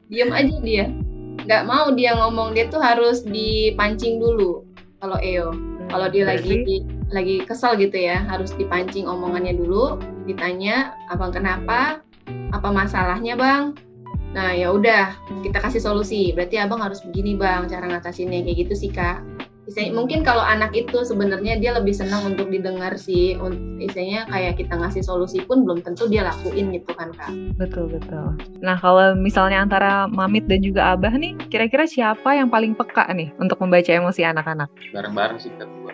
Diem 0.07 0.31
aja 0.31 0.55
dia 0.63 0.87
nggak 1.47 1.63
mau 1.63 1.95
dia 1.95 2.11
ngomong 2.19 2.51
dia 2.51 2.67
tuh 2.67 2.83
harus 2.83 3.23
dipancing 3.23 4.19
dulu 4.19 4.67
kalau 4.99 5.17
Eo. 5.23 5.55
Hmm, 5.55 5.87
kalau 5.87 6.07
dia 6.11 6.27
lagi 6.27 6.67
di, 6.67 6.83
lagi 7.07 7.39
kesal 7.47 7.79
gitu 7.79 7.95
ya 7.95 8.19
harus 8.27 8.51
dipancing 8.59 9.07
omongannya 9.07 9.55
dulu 9.55 9.95
ditanya 10.27 10.91
abang 11.07 11.31
kenapa? 11.31 12.03
Apa 12.51 12.67
masalahnya 12.67 13.39
bang? 13.39 13.71
Nah 14.35 14.51
ya 14.51 14.75
udah 14.75 15.15
kita 15.39 15.63
kasih 15.63 15.79
solusi. 15.79 16.35
Berarti 16.35 16.59
abang 16.59 16.83
harus 16.83 16.99
begini 16.99 17.39
bang 17.39 17.71
cara 17.71 17.87
ngatasinnya. 17.87 18.43
Kayak 18.43 18.67
gitu 18.67 18.73
sih 18.75 18.91
kak 18.91 19.23
Istilahnya, 19.67 19.99
mungkin 19.99 20.19
kalau 20.23 20.39
anak 20.39 20.71
itu 20.71 21.03
sebenarnya 21.03 21.59
dia 21.59 21.75
lebih 21.75 21.91
senang 21.91 22.23
untuk 22.23 22.47
didengar 22.47 22.95
sih 22.95 23.35
istilahnya 23.83 24.23
kayak 24.31 24.63
kita 24.63 24.79
ngasih 24.79 25.03
solusi 25.03 25.43
pun 25.43 25.67
belum 25.67 25.83
tentu 25.83 26.07
dia 26.07 26.23
lakuin 26.23 26.71
gitu 26.71 26.95
kan 26.95 27.11
kak. 27.11 27.35
Betul 27.59 27.91
betul. 27.91 28.39
Nah 28.63 28.79
kalau 28.79 29.11
misalnya 29.19 29.67
antara 29.67 30.07
mamit 30.07 30.47
dan 30.47 30.63
juga 30.63 30.95
abah 30.95 31.11
nih 31.19 31.35
kira-kira 31.51 31.83
siapa 31.83 32.31
yang 32.31 32.47
paling 32.47 32.79
peka 32.79 33.11
nih 33.11 33.27
untuk 33.43 33.59
membaca 33.59 33.91
emosi 33.91 34.23
anak-anak? 34.23 34.71
Bareng-bareng 34.95 35.37
sih 35.43 35.51
kita 35.51 35.67
berdua 35.67 35.93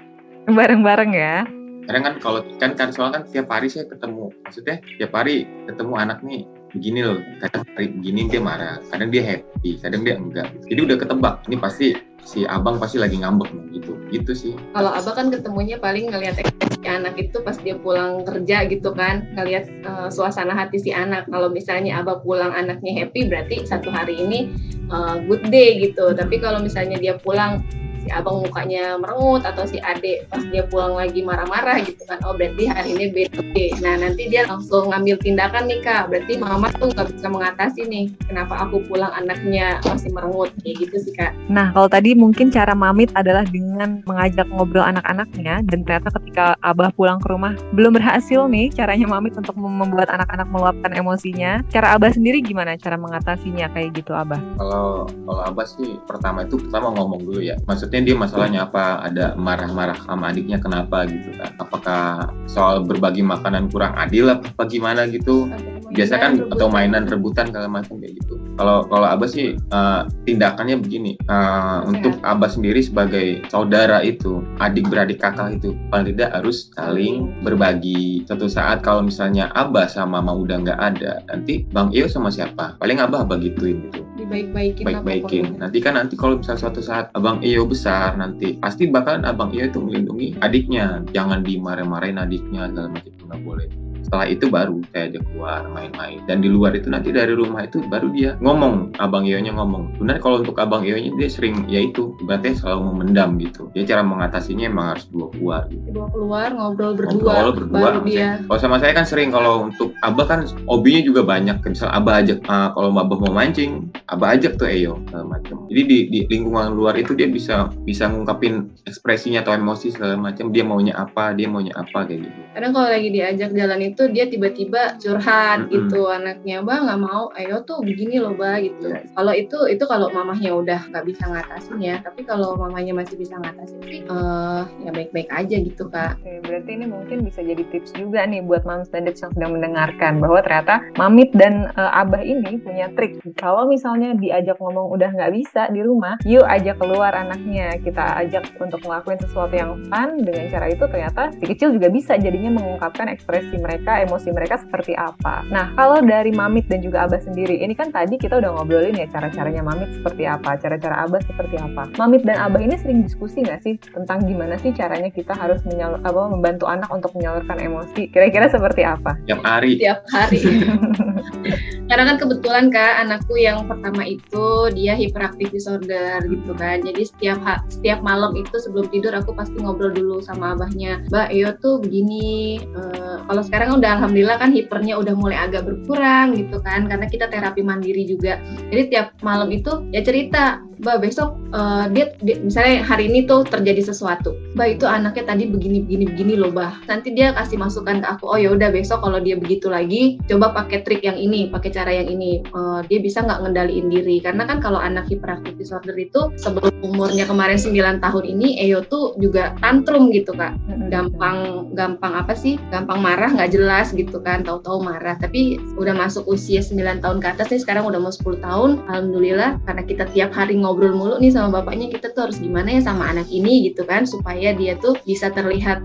bareng-bareng 0.54 1.12
ya? 1.18 1.50
Karena 1.90 2.00
kan 2.00 2.14
kalau 2.22 2.46
kan 2.62 2.78
kan 2.78 2.94
soal 2.94 3.10
kan 3.10 3.26
tiap 3.26 3.50
hari 3.50 3.74
saya 3.74 3.90
ketemu. 3.90 4.30
Maksudnya 4.46 4.86
tiap 5.02 5.12
hari 5.18 5.50
ketemu 5.66 5.94
anak 5.98 6.22
nih 6.22 6.46
begini 6.74 7.00
loh 7.06 7.22
kadang 7.40 7.64
hari 7.78 7.88
begini 7.94 8.20
dia 8.28 8.42
marah 8.42 8.82
kadang 8.90 9.10
dia 9.14 9.24
happy 9.24 9.78
kadang 9.78 10.02
dia 10.02 10.18
enggak 10.18 10.50
jadi 10.66 10.80
udah 10.90 10.98
ketebak 10.98 11.36
ini 11.48 11.58
pasti 11.62 11.88
si 12.24 12.48
abang 12.48 12.80
pasti 12.80 12.98
lagi 12.98 13.20
ngambek 13.20 13.52
gitu 13.76 14.00
gitu 14.10 14.32
sih 14.32 14.54
Kalau 14.72 14.92
abah 14.96 15.14
kan 15.14 15.28
ketemunya 15.28 15.76
paling 15.78 16.10
ngelihat 16.10 16.40
ekspresi 16.40 16.88
anak 16.88 17.20
itu 17.20 17.44
pas 17.44 17.60
dia 17.60 17.76
pulang 17.76 18.24
kerja 18.24 18.64
gitu 18.72 18.96
kan, 18.96 19.28
ngelihat 19.36 19.68
eh, 19.68 20.10
suasana 20.10 20.56
hati 20.56 20.80
si 20.80 20.96
anak. 20.96 21.28
Kalau 21.28 21.52
misalnya 21.52 22.00
abah 22.00 22.24
pulang 22.24 22.56
anaknya 22.56 23.04
happy, 23.04 23.28
berarti 23.28 23.68
satu 23.68 23.92
hari 23.92 24.16
ini 24.20 24.40
eh, 24.88 25.16
good 25.28 25.44
day 25.52 25.84
gitu. 25.84 26.16
Tapi 26.16 26.40
kalau 26.40 26.64
misalnya 26.64 26.96
dia 26.96 27.20
pulang 27.20 27.64
si 28.04 28.10
abang 28.12 28.44
mukanya 28.44 29.00
merengut 29.00 29.48
atau 29.48 29.64
si 29.64 29.80
adik 29.80 30.28
pas 30.28 30.44
dia 30.52 30.68
pulang 30.68 31.00
lagi 31.00 31.24
marah-marah 31.24 31.80
gitu 31.84 32.04
kan, 32.06 32.20
oh 32.28 32.36
berarti 32.36 32.68
hari 32.68 32.90
ini 32.96 33.06
day. 33.16 33.72
Nah 33.80 33.96
nanti 34.00 34.28
dia 34.28 34.44
langsung 34.44 34.92
ngambil 34.92 35.16
tindakan 35.24 35.72
nih 35.72 35.80
kak, 35.80 36.12
berarti 36.12 36.34
mama 36.36 36.68
tuh 36.76 36.92
nggak 36.92 37.08
bisa 37.16 37.28
mengatasi 37.32 37.82
nih, 37.88 38.06
kenapa 38.28 38.68
aku 38.68 38.84
pulang 38.88 39.12
anaknya 39.16 39.80
masih 39.88 40.12
merengut 40.12 40.52
kayak 40.62 40.76
gitu 40.84 40.96
sih 41.00 41.14
kak. 41.16 41.32
Nah, 41.48 41.72
kalau 41.72 41.88
tadi 41.88 42.16
mungkin 42.18 42.50
cara 42.50 42.76
mamit 42.76 43.14
adalah 43.16 43.46
dengan 43.48 44.04
mengajak 44.04 44.48
ngobrol 44.52 44.84
anak-anaknya 44.84 45.64
dan 45.64 45.80
ternyata 45.86 46.10
ketika 46.22 46.46
abah 46.66 46.92
pulang 46.96 47.22
ke 47.24 47.28
rumah 47.32 47.56
belum 47.72 47.96
berhasil 47.96 48.46
nih 48.50 48.74
caranya 48.74 49.08
mamit 49.08 49.36
untuk 49.38 49.56
mem- 49.56 49.80
membuat 49.84 50.12
anak-anak 50.12 50.48
meluapkan 50.50 50.92
emosinya. 50.96 51.64
Cara 51.72 51.96
abah 51.96 52.12
sendiri 52.12 52.44
gimana 52.44 52.76
cara 52.76 53.00
mengatasinya 53.00 53.72
kayak 53.72 53.96
gitu 53.96 54.12
abah? 54.12 54.40
kalau 54.58 55.06
kalau 55.28 55.42
abah 55.44 55.68
sih 55.68 56.00
pertama 56.08 56.48
itu 56.48 56.56
pertama 56.58 56.94
ngomong 56.96 57.22
dulu 57.26 57.40
ya 57.44 57.56
maksudnya 57.94 58.10
dia 58.10 58.18
masalahnya 58.18 58.60
apa 58.66 59.06
ada 59.06 59.26
marah-marah 59.38 60.02
sama 60.10 60.34
adiknya 60.34 60.58
kenapa 60.58 61.06
gitu 61.06 61.30
kan 61.38 61.54
apakah 61.62 62.34
soal 62.50 62.82
berbagi 62.82 63.22
makanan 63.22 63.70
kurang 63.70 63.94
adil 63.94 64.34
apa 64.34 64.66
gimana 64.66 65.06
gitu 65.06 65.46
biasa 65.94 66.18
kan 66.18 66.42
atau 66.50 66.74
mainan 66.74 67.06
rebutan 67.06 67.54
segala 67.54 67.70
macam 67.70 68.02
kayak 68.02 68.18
gitu. 68.18 68.42
Kalau 68.58 68.90
kalau 68.90 69.06
abah 69.06 69.30
sih 69.30 69.54
eh, 69.54 70.02
tindakannya 70.26 70.82
begini, 70.82 71.14
Eh, 71.24 71.80
untuk 71.86 72.18
abah 72.26 72.50
sendiri 72.50 72.82
sebagai 72.84 73.46
saudara 73.48 74.02
itu, 74.02 74.42
adik 74.60 74.90
beradik 74.90 75.22
kakak 75.22 75.62
itu 75.62 75.78
paling 75.94 76.14
tidak 76.14 76.36
harus 76.36 76.74
saling 76.76 77.32
berbagi. 77.46 78.26
Suatu 78.26 78.50
saat 78.50 78.82
kalau 78.82 79.06
misalnya 79.06 79.54
abah 79.54 79.86
sama 79.86 80.20
mama 80.20 80.36
udah 80.36 80.58
nggak 80.66 80.80
ada, 80.82 81.22
nanti 81.30 81.64
bang 81.70 81.94
Iyo 81.94 82.10
sama 82.10 82.34
siapa? 82.34 82.76
Paling 82.82 82.98
abah 83.00 83.24
abah 83.24 83.38
gituin 83.40 83.88
gitu 83.90 84.02
dibaik-baikin 84.24 84.86
baik-baikin. 84.88 85.44
pokoknya. 85.46 85.60
Nanti 85.60 85.78
kan 85.84 85.94
nanti 86.00 86.14
kalau 86.16 86.40
misalnya 86.40 86.62
suatu 86.64 86.82
saat 86.82 87.12
abang 87.14 87.44
Iyo 87.44 87.68
besar 87.68 88.16
nanti 88.16 88.56
pasti 88.58 88.88
bakalan 88.88 89.28
abang 89.28 89.52
Iyo 89.52 89.70
itu 89.70 89.80
melindungi 89.84 90.40
adiknya. 90.40 91.04
Jangan 91.12 91.44
dimarah-marahin 91.44 92.18
adiknya 92.18 92.72
macam 92.72 92.96
itu 93.04 93.24
nggak 93.28 93.42
boleh. 93.44 93.68
Setelah 94.14 94.30
itu 94.30 94.46
baru 94.46 94.78
saya 94.94 95.10
ajak 95.10 95.26
keluar 95.26 95.66
main-main. 95.74 96.22
Dan 96.30 96.46
di 96.46 96.50
luar 96.54 96.78
itu 96.78 96.86
nanti 96.86 97.10
dari 97.10 97.34
rumah 97.34 97.66
itu 97.66 97.82
baru 97.90 98.14
dia 98.14 98.38
ngomong, 98.46 98.94
abang 99.02 99.26
Iyo-nya 99.26 99.58
ngomong. 99.58 99.98
Benar 99.98 100.22
kalau 100.22 100.46
untuk 100.46 100.54
abang 100.62 100.86
Iyo-nya 100.86 101.18
dia 101.18 101.26
sering 101.34 101.66
ya 101.66 101.82
itu, 101.82 102.14
berarti 102.30 102.54
selalu 102.54 102.94
memendam 102.94 103.42
gitu. 103.42 103.74
Dia 103.74 103.90
cara 103.90 104.06
mengatasinya 104.06 104.70
emang 104.70 104.94
harus 104.94 105.10
dua 105.10 105.34
keluar 105.34 105.66
gitu. 105.74 105.82
Dibawa 105.90 106.10
keluar 106.14 106.50
ngobrol 106.54 106.94
berdua, 106.94 107.26
Ngobrol 107.26 107.54
berdua 107.58 107.82
baru 107.82 108.00
dia 108.06 108.38
saya. 108.38 108.46
Kalau 108.46 108.60
sama 108.62 108.78
saya 108.78 108.94
kan 108.94 109.06
sering 109.10 109.34
kalau 109.34 109.66
untuk 109.66 109.98
abah 110.06 110.26
kan 110.30 110.40
hobinya 110.70 111.02
juga 111.02 111.26
banyak. 111.26 111.58
Misal 111.66 111.90
abah 111.90 112.22
ajak 112.22 112.46
ah, 112.46 112.70
kalau 112.78 112.94
abah 112.94 113.18
mau 113.18 113.34
mancing, 113.34 113.90
abah 114.14 114.38
ajak 114.38 114.62
tuh 114.62 114.70
Eyo 114.70 115.02
segala 115.10 115.42
macam. 115.42 115.66
Jadi 115.74 115.82
di, 115.90 115.98
di 116.14 116.20
lingkungan 116.30 116.78
luar 116.78 117.02
itu 117.02 117.18
dia 117.18 117.26
bisa 117.26 117.74
bisa 117.82 118.06
ngungkapin 118.14 118.70
ekspresinya 118.86 119.42
atau 119.42 119.58
emosi 119.58 119.90
segala 119.90 120.14
macam. 120.22 120.54
Dia 120.54 120.62
maunya 120.62 120.94
apa, 120.94 121.34
dia 121.34 121.50
maunya 121.50 121.74
apa 121.74 122.06
kayak 122.06 122.30
gitu. 122.30 122.40
kadang 122.54 122.78
kalau 122.78 122.86
lagi 122.94 123.10
diajak 123.10 123.50
jalan 123.58 123.82
itu 123.82 124.03
dia 124.10 124.26
tiba-tiba 124.28 124.98
curhat 125.00 125.68
Mm-mm. 125.68 125.72
gitu 125.72 126.08
anaknya 126.10 126.64
bah 126.64 126.80
nggak 126.84 127.02
mau 127.02 127.30
ayo 127.38 127.62
tuh 127.64 127.84
begini 127.84 128.20
loh 128.20 128.34
bah 128.36 128.60
gitu 128.60 128.90
Iya. 128.94 129.06
kalau 129.16 129.34
itu 129.34 129.58
itu 129.72 129.84
kalau 129.88 130.08
mamahnya 130.12 130.52
udah 130.54 130.80
nggak 130.92 131.06
bisa 131.08 131.24
ngatasin 131.30 131.80
ya 131.80 131.96
tapi 132.04 132.26
kalau 132.26 132.58
mamanya 132.58 132.92
masih 132.94 133.16
bisa 133.16 133.38
ngatasin 133.40 133.80
sih 133.86 134.02
eh, 134.04 134.62
ya 134.84 134.92
baik-baik 134.92 135.30
aja 135.32 135.56
gitu 135.62 135.88
kak 135.88 136.18
Oke, 136.24 136.40
berarti 136.40 136.72
ini 136.80 136.86
mungkin 136.88 137.28
bisa 137.28 137.44
jadi 137.44 137.64
tips 137.68 137.92
juga 138.00 138.24
nih 138.24 138.40
buat 138.48 138.64
moms 138.64 138.88
dan 138.90 139.04
dads 139.04 139.20
yang 139.20 139.36
sedang 139.36 139.60
mendengarkan 139.60 140.24
bahwa 140.24 140.40
ternyata 140.40 140.80
mamit 140.96 141.30
dan 141.36 141.68
eh, 141.76 142.00
abah 142.00 142.24
ini 142.24 142.64
punya 142.64 142.88
trik. 142.96 143.20
Kalau 143.36 143.68
misalnya 143.68 144.16
diajak 144.16 144.56
ngomong 144.64 144.88
udah 144.96 145.12
nggak 145.12 145.36
bisa 145.36 145.68
di 145.68 145.84
rumah, 145.84 146.16
yuk 146.24 146.48
ajak 146.48 146.80
keluar 146.80 147.12
anaknya. 147.12 147.76
Kita 147.84 148.24
ajak 148.24 148.56
untuk 148.56 148.80
ngelakuin 148.88 149.20
sesuatu 149.20 149.52
yang 149.52 149.84
fun 149.92 150.24
dengan 150.24 150.48
cara 150.48 150.72
itu 150.72 150.84
ternyata 150.88 151.36
si 151.36 151.44
kecil 151.44 151.76
juga 151.76 151.92
bisa 151.92 152.16
jadinya 152.16 152.56
mengungkapkan 152.56 153.12
ekspresi 153.12 153.60
mereka, 153.60 153.93
emosi 154.02 154.34
mereka 154.34 154.58
seperti 154.58 154.98
apa. 154.98 155.46
Nah, 155.54 155.70
kalau 155.78 156.02
dari 156.02 156.34
mamit 156.34 156.66
dan 156.66 156.82
juga 156.82 157.06
abah 157.06 157.22
sendiri, 157.22 157.62
ini 157.62 157.78
kan 157.78 157.94
tadi 157.94 158.18
kita 158.18 158.42
udah 158.42 158.58
ngobrolin 158.58 158.98
ya 158.98 159.06
cara-caranya 159.14 159.62
mamit 159.62 159.94
seperti 159.94 160.26
apa, 160.26 160.58
cara-cara 160.58 161.06
abah 161.06 161.22
seperti 161.22 161.56
apa. 161.62 161.86
Mamit 162.02 162.26
dan 162.26 162.42
abah 162.42 162.62
ini 162.64 162.76
sering 162.82 163.06
diskusi 163.06 163.46
nggak 163.46 163.62
sih 163.62 163.78
tentang 163.94 164.26
gimana 164.26 164.58
sih 164.58 164.74
caranya 164.74 165.14
kita 165.14 165.38
harus 165.38 165.62
menyalur, 165.70 166.02
apa, 166.02 166.22
membantu 166.34 166.66
anak 166.66 166.90
untuk 166.90 167.14
menyalurkan 167.14 167.62
emosi? 167.62 168.10
Kira-kira 168.10 168.50
seperti 168.50 168.82
apa? 168.82 169.14
Tiap 169.30 169.44
hari 169.46 169.84
tiap 169.84 170.00
hari 170.08 170.40
karena 171.92 172.04
kan 172.08 172.18
kebetulan 172.18 172.72
kak 172.72 173.04
anakku 173.04 173.36
yang 173.36 173.68
pertama 173.68 174.08
itu 174.08 174.72
dia 174.72 174.96
hyperactive 174.96 175.52
disorder 175.52 176.24
gitu 176.24 176.56
kan 176.56 176.80
jadi 176.80 177.04
setiap 177.04 177.40
ha- 177.44 177.64
setiap 177.68 178.00
malam 178.00 178.32
itu 178.40 178.56
sebelum 178.64 178.88
tidur 178.88 179.12
aku 179.12 179.36
pasti 179.36 179.60
ngobrol 179.60 179.92
dulu 179.92 180.24
sama 180.24 180.56
abahnya 180.56 181.04
mbak 181.12 181.36
Iyo 181.36 181.52
tuh 181.60 181.84
begini 181.84 182.60
eh, 182.64 183.18
kalau 183.28 183.44
sekarang 183.44 183.73
udah 183.78 184.00
alhamdulillah 184.00 184.38
kan 184.38 184.52
hipernya 184.54 184.96
udah 185.00 185.14
mulai 185.18 185.38
agak 185.40 185.66
berkurang 185.66 186.38
gitu 186.38 186.60
kan 186.62 186.86
karena 186.86 187.06
kita 187.10 187.28
terapi 187.28 187.62
mandiri 187.62 188.06
juga. 188.06 188.38
Jadi 188.70 188.94
tiap 188.94 189.18
malam 189.26 189.50
itu 189.50 189.88
ya 189.90 190.02
cerita 190.04 190.60
mbak 190.84 191.00
besok 191.06 191.40
eh, 191.56 191.86
dia, 191.96 192.06
dia- 192.26 192.42
misalnya 192.44 192.84
hari 192.84 193.08
ini 193.08 193.24
tuh 193.24 193.48
terjadi 193.48 193.94
sesuatu. 193.94 194.36
Mbak 194.58 194.68
itu 194.78 194.86
anaknya 194.86 195.24
tadi 195.32 195.44
begini 195.48 195.86
begini 195.86 196.06
begini 196.10 196.34
loh 196.36 196.52
bah 196.52 196.76
nanti 196.90 197.16
dia 197.16 197.32
kasih 197.34 197.56
masukan 197.58 198.04
ke 198.04 198.08
aku 198.10 198.26
oh 198.28 198.38
ya 198.38 198.52
udah 198.52 198.70
besok 198.74 199.00
kalau 199.00 199.22
dia 199.24 199.40
begitu 199.40 199.72
lagi 199.72 200.20
coba 200.28 200.52
pakai 200.52 200.84
trik 200.84 201.02
yang 201.06 201.16
ini 201.16 201.48
pakai 201.50 201.70
cara 201.72 201.92
yang 201.94 202.10
ini. 202.12 202.44
Eh, 202.44 202.80
dia 202.92 203.00
bisa 203.00 203.24
nggak 203.24 203.40
ngendaliin 203.48 203.88
diri. 203.88 204.20
Karena 204.20 204.44
kan 204.44 204.60
kalau 204.60 204.78
anak 204.82 205.08
hyperactive 205.08 205.56
disorder 205.56 205.96
itu 205.96 206.34
sebelum 206.36 206.74
umurnya 206.84 207.24
kemarin 207.24 207.56
9 207.56 208.04
tahun 208.04 208.24
ini 208.28 208.60
Eyo 208.60 208.84
tuh 208.84 209.16
juga 209.18 209.56
tantrum 209.64 210.12
gitu 210.12 210.36
kak. 210.36 210.58
Gampang 210.92 211.70
gampang 211.78 212.14
apa 212.18 212.36
sih? 212.36 212.60
Gampang 212.70 213.00
marah 213.00 213.32
nggak 213.32 213.52
jelas 213.56 213.63
gitu 213.94 214.20
kan 214.24 214.44
tahu-tahu 214.44 214.84
marah. 214.84 215.16
Tapi 215.20 215.60
udah 215.80 215.94
masuk 215.96 216.28
usia 216.28 216.60
9 216.60 217.00
tahun 217.00 217.18
ke 217.24 217.28
atas 217.38 217.48
nih 217.52 217.62
sekarang 217.62 217.88
udah 217.88 218.00
mau 218.00 218.12
10 218.12 218.40
tahun. 218.44 218.72
Alhamdulillah 218.90 219.62
karena 219.64 219.84
kita 219.86 220.04
tiap 220.12 220.32
hari 220.36 220.60
ngobrol 220.60 220.96
mulu 220.96 221.16
nih 221.20 221.32
sama 221.32 221.62
bapaknya 221.62 221.90
kita 221.92 222.12
tuh 222.12 222.30
harus 222.30 222.38
gimana 222.40 222.76
ya 222.76 222.82
sama 222.84 223.10
anak 223.10 223.28
ini 223.30 223.72
gitu 223.72 223.84
kan 223.88 224.04
supaya 224.04 224.52
dia 224.56 224.76
tuh 224.80 224.98
bisa 225.08 225.30
terlihat 225.32 225.80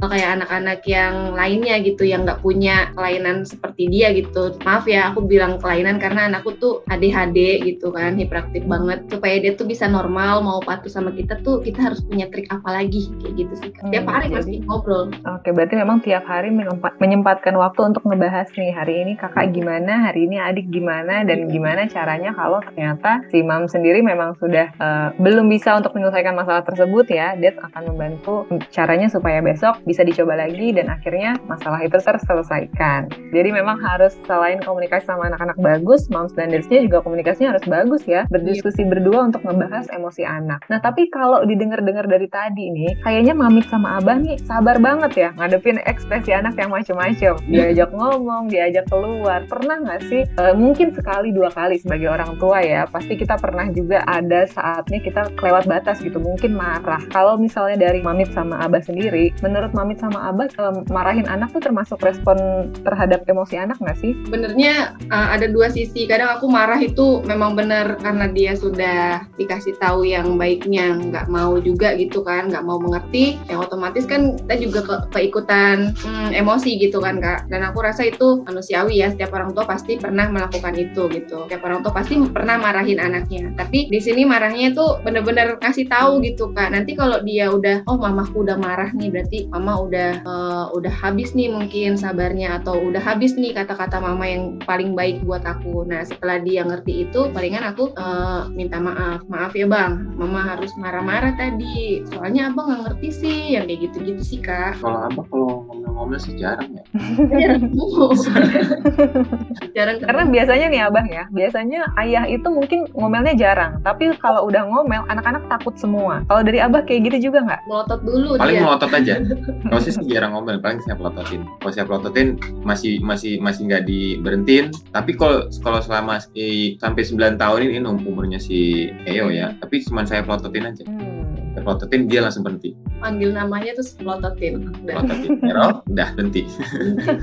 kayak 0.00 0.40
anak-anak 0.40 0.80
yang 0.88 1.36
lainnya 1.36 1.76
gitu 1.84 2.08
yang 2.08 2.24
nggak 2.24 2.40
punya 2.40 2.88
kelainan 2.96 3.44
seperti 3.44 3.86
dia 3.90 4.10
gitu. 4.16 4.56
Maaf 4.64 4.88
ya 4.88 5.12
aku 5.12 5.24
bilang 5.24 5.60
kelainan 5.60 6.00
karena 6.00 6.26
anakku 6.26 6.56
tuh 6.56 6.80
ADHD 6.88 7.62
gitu 7.64 7.92
kan 7.92 8.16
hiperaktif 8.16 8.64
banget. 8.64 9.04
Supaya 9.12 9.36
dia 9.38 9.52
tuh 9.54 9.68
bisa 9.68 9.86
normal 9.86 10.40
mau 10.40 10.58
patuh 10.64 10.88
sama 10.88 11.12
kita 11.12 11.38
tuh 11.44 11.60
kita 11.60 11.80
harus 11.80 12.00
punya 12.04 12.26
trik 12.32 12.48
apa 12.48 12.80
lagi 12.80 13.12
kayak 13.20 13.34
gitu 13.36 13.54
sih 13.60 13.70
tiap 13.92 14.04
Hmm, 14.08 14.14
hari 14.16 14.26
pasti 14.32 14.58
ngobrol. 14.64 15.12
Oke, 15.28 15.52
berarti 15.52 15.74
memang 15.76 16.00
tiap 16.00 16.24
hari 16.24 16.48
menyempat- 16.50 16.96
menyempatkan 17.20 17.52
waktu 17.60 17.80
untuk 17.92 18.08
ngebahas 18.08 18.48
nih 18.56 18.72
hari 18.72 19.04
ini 19.04 19.12
kakak 19.12 19.52
gimana, 19.52 20.08
hari 20.08 20.24
ini 20.24 20.40
adik 20.40 20.72
gimana, 20.72 21.20
dan 21.28 21.52
gimana 21.52 21.84
caranya 21.84 22.32
kalau 22.32 22.64
ternyata 22.64 23.20
si 23.28 23.44
mam 23.44 23.68
sendiri 23.68 24.00
memang 24.00 24.40
sudah 24.40 24.72
eh, 24.72 25.08
belum 25.20 25.52
bisa 25.52 25.76
untuk 25.76 25.92
menyelesaikan 25.92 26.32
masalah 26.32 26.64
tersebut 26.64 27.12
ya, 27.12 27.36
Dad 27.36 27.60
akan 27.60 27.92
membantu 27.92 28.48
caranya 28.72 29.12
supaya 29.12 29.44
besok 29.44 29.84
bisa 29.84 30.00
dicoba 30.00 30.32
lagi 30.40 30.72
dan 30.72 30.88
akhirnya 30.88 31.36
masalah 31.44 31.84
itu 31.84 32.00
terselesaikan. 32.00 33.12
Jadi 33.36 33.52
memang 33.52 33.76
harus 33.84 34.16
selain 34.24 34.64
komunikasi 34.64 35.04
sama 35.04 35.28
anak-anak 35.28 35.60
bagus, 35.60 36.08
moms 36.08 36.32
dan 36.32 36.48
dadsnya 36.48 36.80
juga 36.80 37.04
komunikasinya 37.04 37.52
harus 37.52 37.68
bagus 37.68 38.08
ya, 38.08 38.24
berdiskusi 38.32 38.88
berdua 38.88 39.28
untuk 39.28 39.44
ngebahas 39.44 39.92
emosi 39.92 40.24
anak. 40.24 40.64
Nah 40.72 40.80
tapi 40.80 41.12
kalau 41.12 41.44
didengar-dengar 41.44 42.08
dari 42.08 42.32
tadi 42.32 42.72
nih, 42.72 42.96
kayaknya 43.04 43.36
mamit 43.36 43.68
sama 43.68 44.00
abah 44.00 44.16
nih 44.16 44.40
sabar 44.48 44.80
banget 44.80 45.12
ya 45.20 45.28
ngadepin 45.36 45.76
ekspresi 45.84 46.32
anak 46.32 46.56
yang 46.56 46.72
macem-macem. 47.10 47.34
Diajak 47.50 47.90
ngomong, 47.92 48.42
diajak 48.48 48.86
keluar. 48.86 49.44
Pernah 49.50 49.76
nggak 49.82 50.00
sih? 50.06 50.22
eh, 50.26 50.54
mungkin 50.54 50.94
sekali 50.94 51.34
dua 51.34 51.50
kali 51.50 51.82
sebagai 51.82 52.08
orang 52.10 52.38
tua 52.38 52.62
ya, 52.62 52.86
pasti 52.86 53.18
kita 53.18 53.36
pernah 53.36 53.66
juga 53.74 54.06
ada 54.06 54.46
saatnya 54.46 55.02
kita 55.02 55.34
kelewat 55.34 55.66
batas 55.66 55.98
gitu, 56.00 56.22
mungkin 56.22 56.54
marah. 56.54 57.02
Kalau 57.10 57.36
misalnya 57.36 57.90
dari 57.90 58.00
mamit 58.00 58.30
sama 58.30 58.62
abah 58.62 58.82
sendiri, 58.84 59.34
menurut 59.42 59.74
mamit 59.74 59.98
sama 59.98 60.30
abah 60.30 60.48
um, 60.60 60.86
marahin 60.88 61.26
anak 61.26 61.50
tuh 61.50 61.62
termasuk 61.62 61.98
respon 62.00 62.70
terhadap 62.86 63.26
emosi 63.26 63.58
anak 63.58 63.76
nggak 63.82 63.98
sih? 63.98 64.12
Sebenarnya 64.28 64.94
uh, 65.10 65.28
ada 65.34 65.50
dua 65.50 65.72
sisi. 65.72 66.06
Kadang 66.06 66.38
aku 66.38 66.46
marah 66.46 66.78
itu 66.78 67.24
memang 67.26 67.56
benar 67.58 67.98
karena 68.00 68.30
dia 68.30 68.54
sudah 68.54 69.24
dikasih 69.36 69.76
tahu 69.80 70.06
yang 70.06 70.38
baiknya, 70.38 70.96
nggak 70.96 71.26
mau 71.32 71.58
juga 71.58 71.96
gitu 71.96 72.22
kan, 72.22 72.48
nggak 72.52 72.64
mau 72.64 72.78
mengerti. 72.78 73.40
Yang 73.48 73.70
otomatis 73.70 74.04
kan 74.06 74.36
kita 74.46 74.54
juga 74.60 74.80
ke 74.84 74.96
keikutan 75.16 75.96
hmm, 75.96 76.30
emosi 76.36 76.76
gitu 76.78 76.99
kan 77.00 77.18
kak. 77.18 77.48
Dan 77.48 77.64
aku 77.66 77.80
rasa 77.82 78.06
itu 78.06 78.44
manusiawi 78.44 79.00
ya. 79.02 79.08
Setiap 79.12 79.34
orang 79.34 79.56
tua 79.56 79.64
pasti 79.66 79.96
pernah 79.96 80.28
melakukan 80.28 80.76
itu 80.76 81.08
gitu. 81.10 81.48
Setiap 81.48 81.64
orang 81.66 81.80
tua 81.82 81.92
pasti 81.96 82.20
pernah 82.28 82.60
marahin 82.60 83.00
anaknya. 83.00 83.50
Tapi 83.56 83.88
di 83.90 84.00
sini 84.00 84.22
marahnya 84.28 84.70
itu 84.70 84.84
bener-bener 85.02 85.56
ngasih 85.58 85.88
tahu 85.88 86.20
gitu 86.22 86.52
kak. 86.52 86.70
Nanti 86.72 86.94
kalau 86.94 87.20
dia 87.24 87.50
udah, 87.50 87.82
oh 87.88 87.98
mamaku 87.98 88.44
udah 88.44 88.56
marah 88.60 88.90
nih, 88.94 89.08
berarti 89.10 89.38
mama 89.50 89.80
udah 89.80 90.10
uh, 90.24 90.66
udah 90.76 90.92
habis 90.92 91.32
nih 91.32 91.50
mungkin 91.50 91.96
sabarnya 91.96 92.60
atau 92.62 92.78
udah 92.78 93.00
habis 93.00 93.34
nih 93.34 93.56
kata-kata 93.56 93.98
mama 93.98 94.24
yang 94.28 94.60
paling 94.64 94.92
baik 94.94 95.24
buat 95.24 95.42
aku. 95.44 95.88
Nah 95.88 96.04
setelah 96.04 96.38
dia 96.40 96.64
ngerti 96.64 97.08
itu, 97.08 97.32
palingan 97.32 97.64
aku 97.64 97.92
uh, 97.96 98.48
minta 98.52 98.78
maaf, 98.78 99.24
maaf 99.26 99.52
ya 99.56 99.64
bang, 99.66 100.12
mama 100.16 100.56
harus 100.56 100.72
marah-marah 100.76 101.34
tadi. 101.36 102.04
Soalnya 102.12 102.52
abang 102.52 102.70
nggak 102.70 102.82
ngerti 102.90 103.08
sih, 103.10 103.40
yang 103.56 103.64
kayak 103.66 103.90
gitu-gitu 103.90 104.22
sih 104.22 104.40
kak. 104.40 104.80
Kalau 104.80 105.08
abang 105.08 105.26
kalau 105.30 105.59
ngomel-ngomel 106.00 106.20
sih 106.20 106.34
jarang 106.40 106.70
ya. 106.72 106.82
jarang 109.76 109.96
karena 110.00 110.22
biasanya 110.32 110.66
nih 110.72 110.80
abang 110.88 111.06
ya, 111.12 111.24
biasanya 111.28 111.80
ayah 112.00 112.24
itu 112.24 112.48
mungkin 112.48 112.88
ngomelnya 112.96 113.36
jarang, 113.36 113.76
tapi 113.84 114.16
kalau 114.16 114.48
udah 114.48 114.64
ngomel 114.64 115.04
anak-anak 115.12 115.44
takut 115.52 115.76
semua. 115.76 116.24
Kalau 116.32 116.40
dari 116.40 116.64
abah 116.64 116.82
kayak 116.88 117.12
gitu 117.12 117.30
juga 117.30 117.44
nggak? 117.44 117.60
Melotot 117.68 118.00
dulu 118.02 118.40
Paling 118.40 118.56
dia. 118.56 118.64
melotot 118.64 118.90
aja. 118.96 119.14
Kalau 119.70 119.80
sih 119.84 119.92
jarang 120.08 120.32
ngomel, 120.34 120.58
paling 120.58 120.80
saya 120.82 120.96
pelototin. 120.96 121.44
Kalau 121.60 121.72
saya 121.72 121.86
pelototin 121.86 122.40
masih 122.64 122.98
masih 123.04 123.38
masih 123.38 123.68
nggak 123.68 123.84
diberhentiin. 123.86 124.72
Tapi 124.90 125.14
kalau 125.14 125.46
kalau 125.62 125.78
selama 125.84 126.18
si, 126.18 126.74
sampai 126.80 127.04
9 127.04 127.38
tahun 127.38 127.60
ini, 127.68 127.78
ini 127.78 127.86
umurnya 127.86 128.40
si 128.40 128.90
Eo 129.04 129.28
ya, 129.30 129.52
tapi 129.60 129.84
cuma 129.84 130.08
saya 130.08 130.24
pelototin 130.24 130.66
aja. 130.66 130.82
Hmm. 130.88 131.19
Saya 131.50 131.62
pelototin 131.66 132.06
dia 132.06 132.22
langsung 132.22 132.46
berhenti. 132.46 132.78
Panggil 133.02 133.34
namanya 133.34 133.74
terus 133.74 133.98
melototin. 133.98 134.70
Udah. 134.86 135.02
Pelototin. 135.02 135.30
Ero, 135.42 135.68
udah 135.90 136.08
berhenti. 136.14 136.42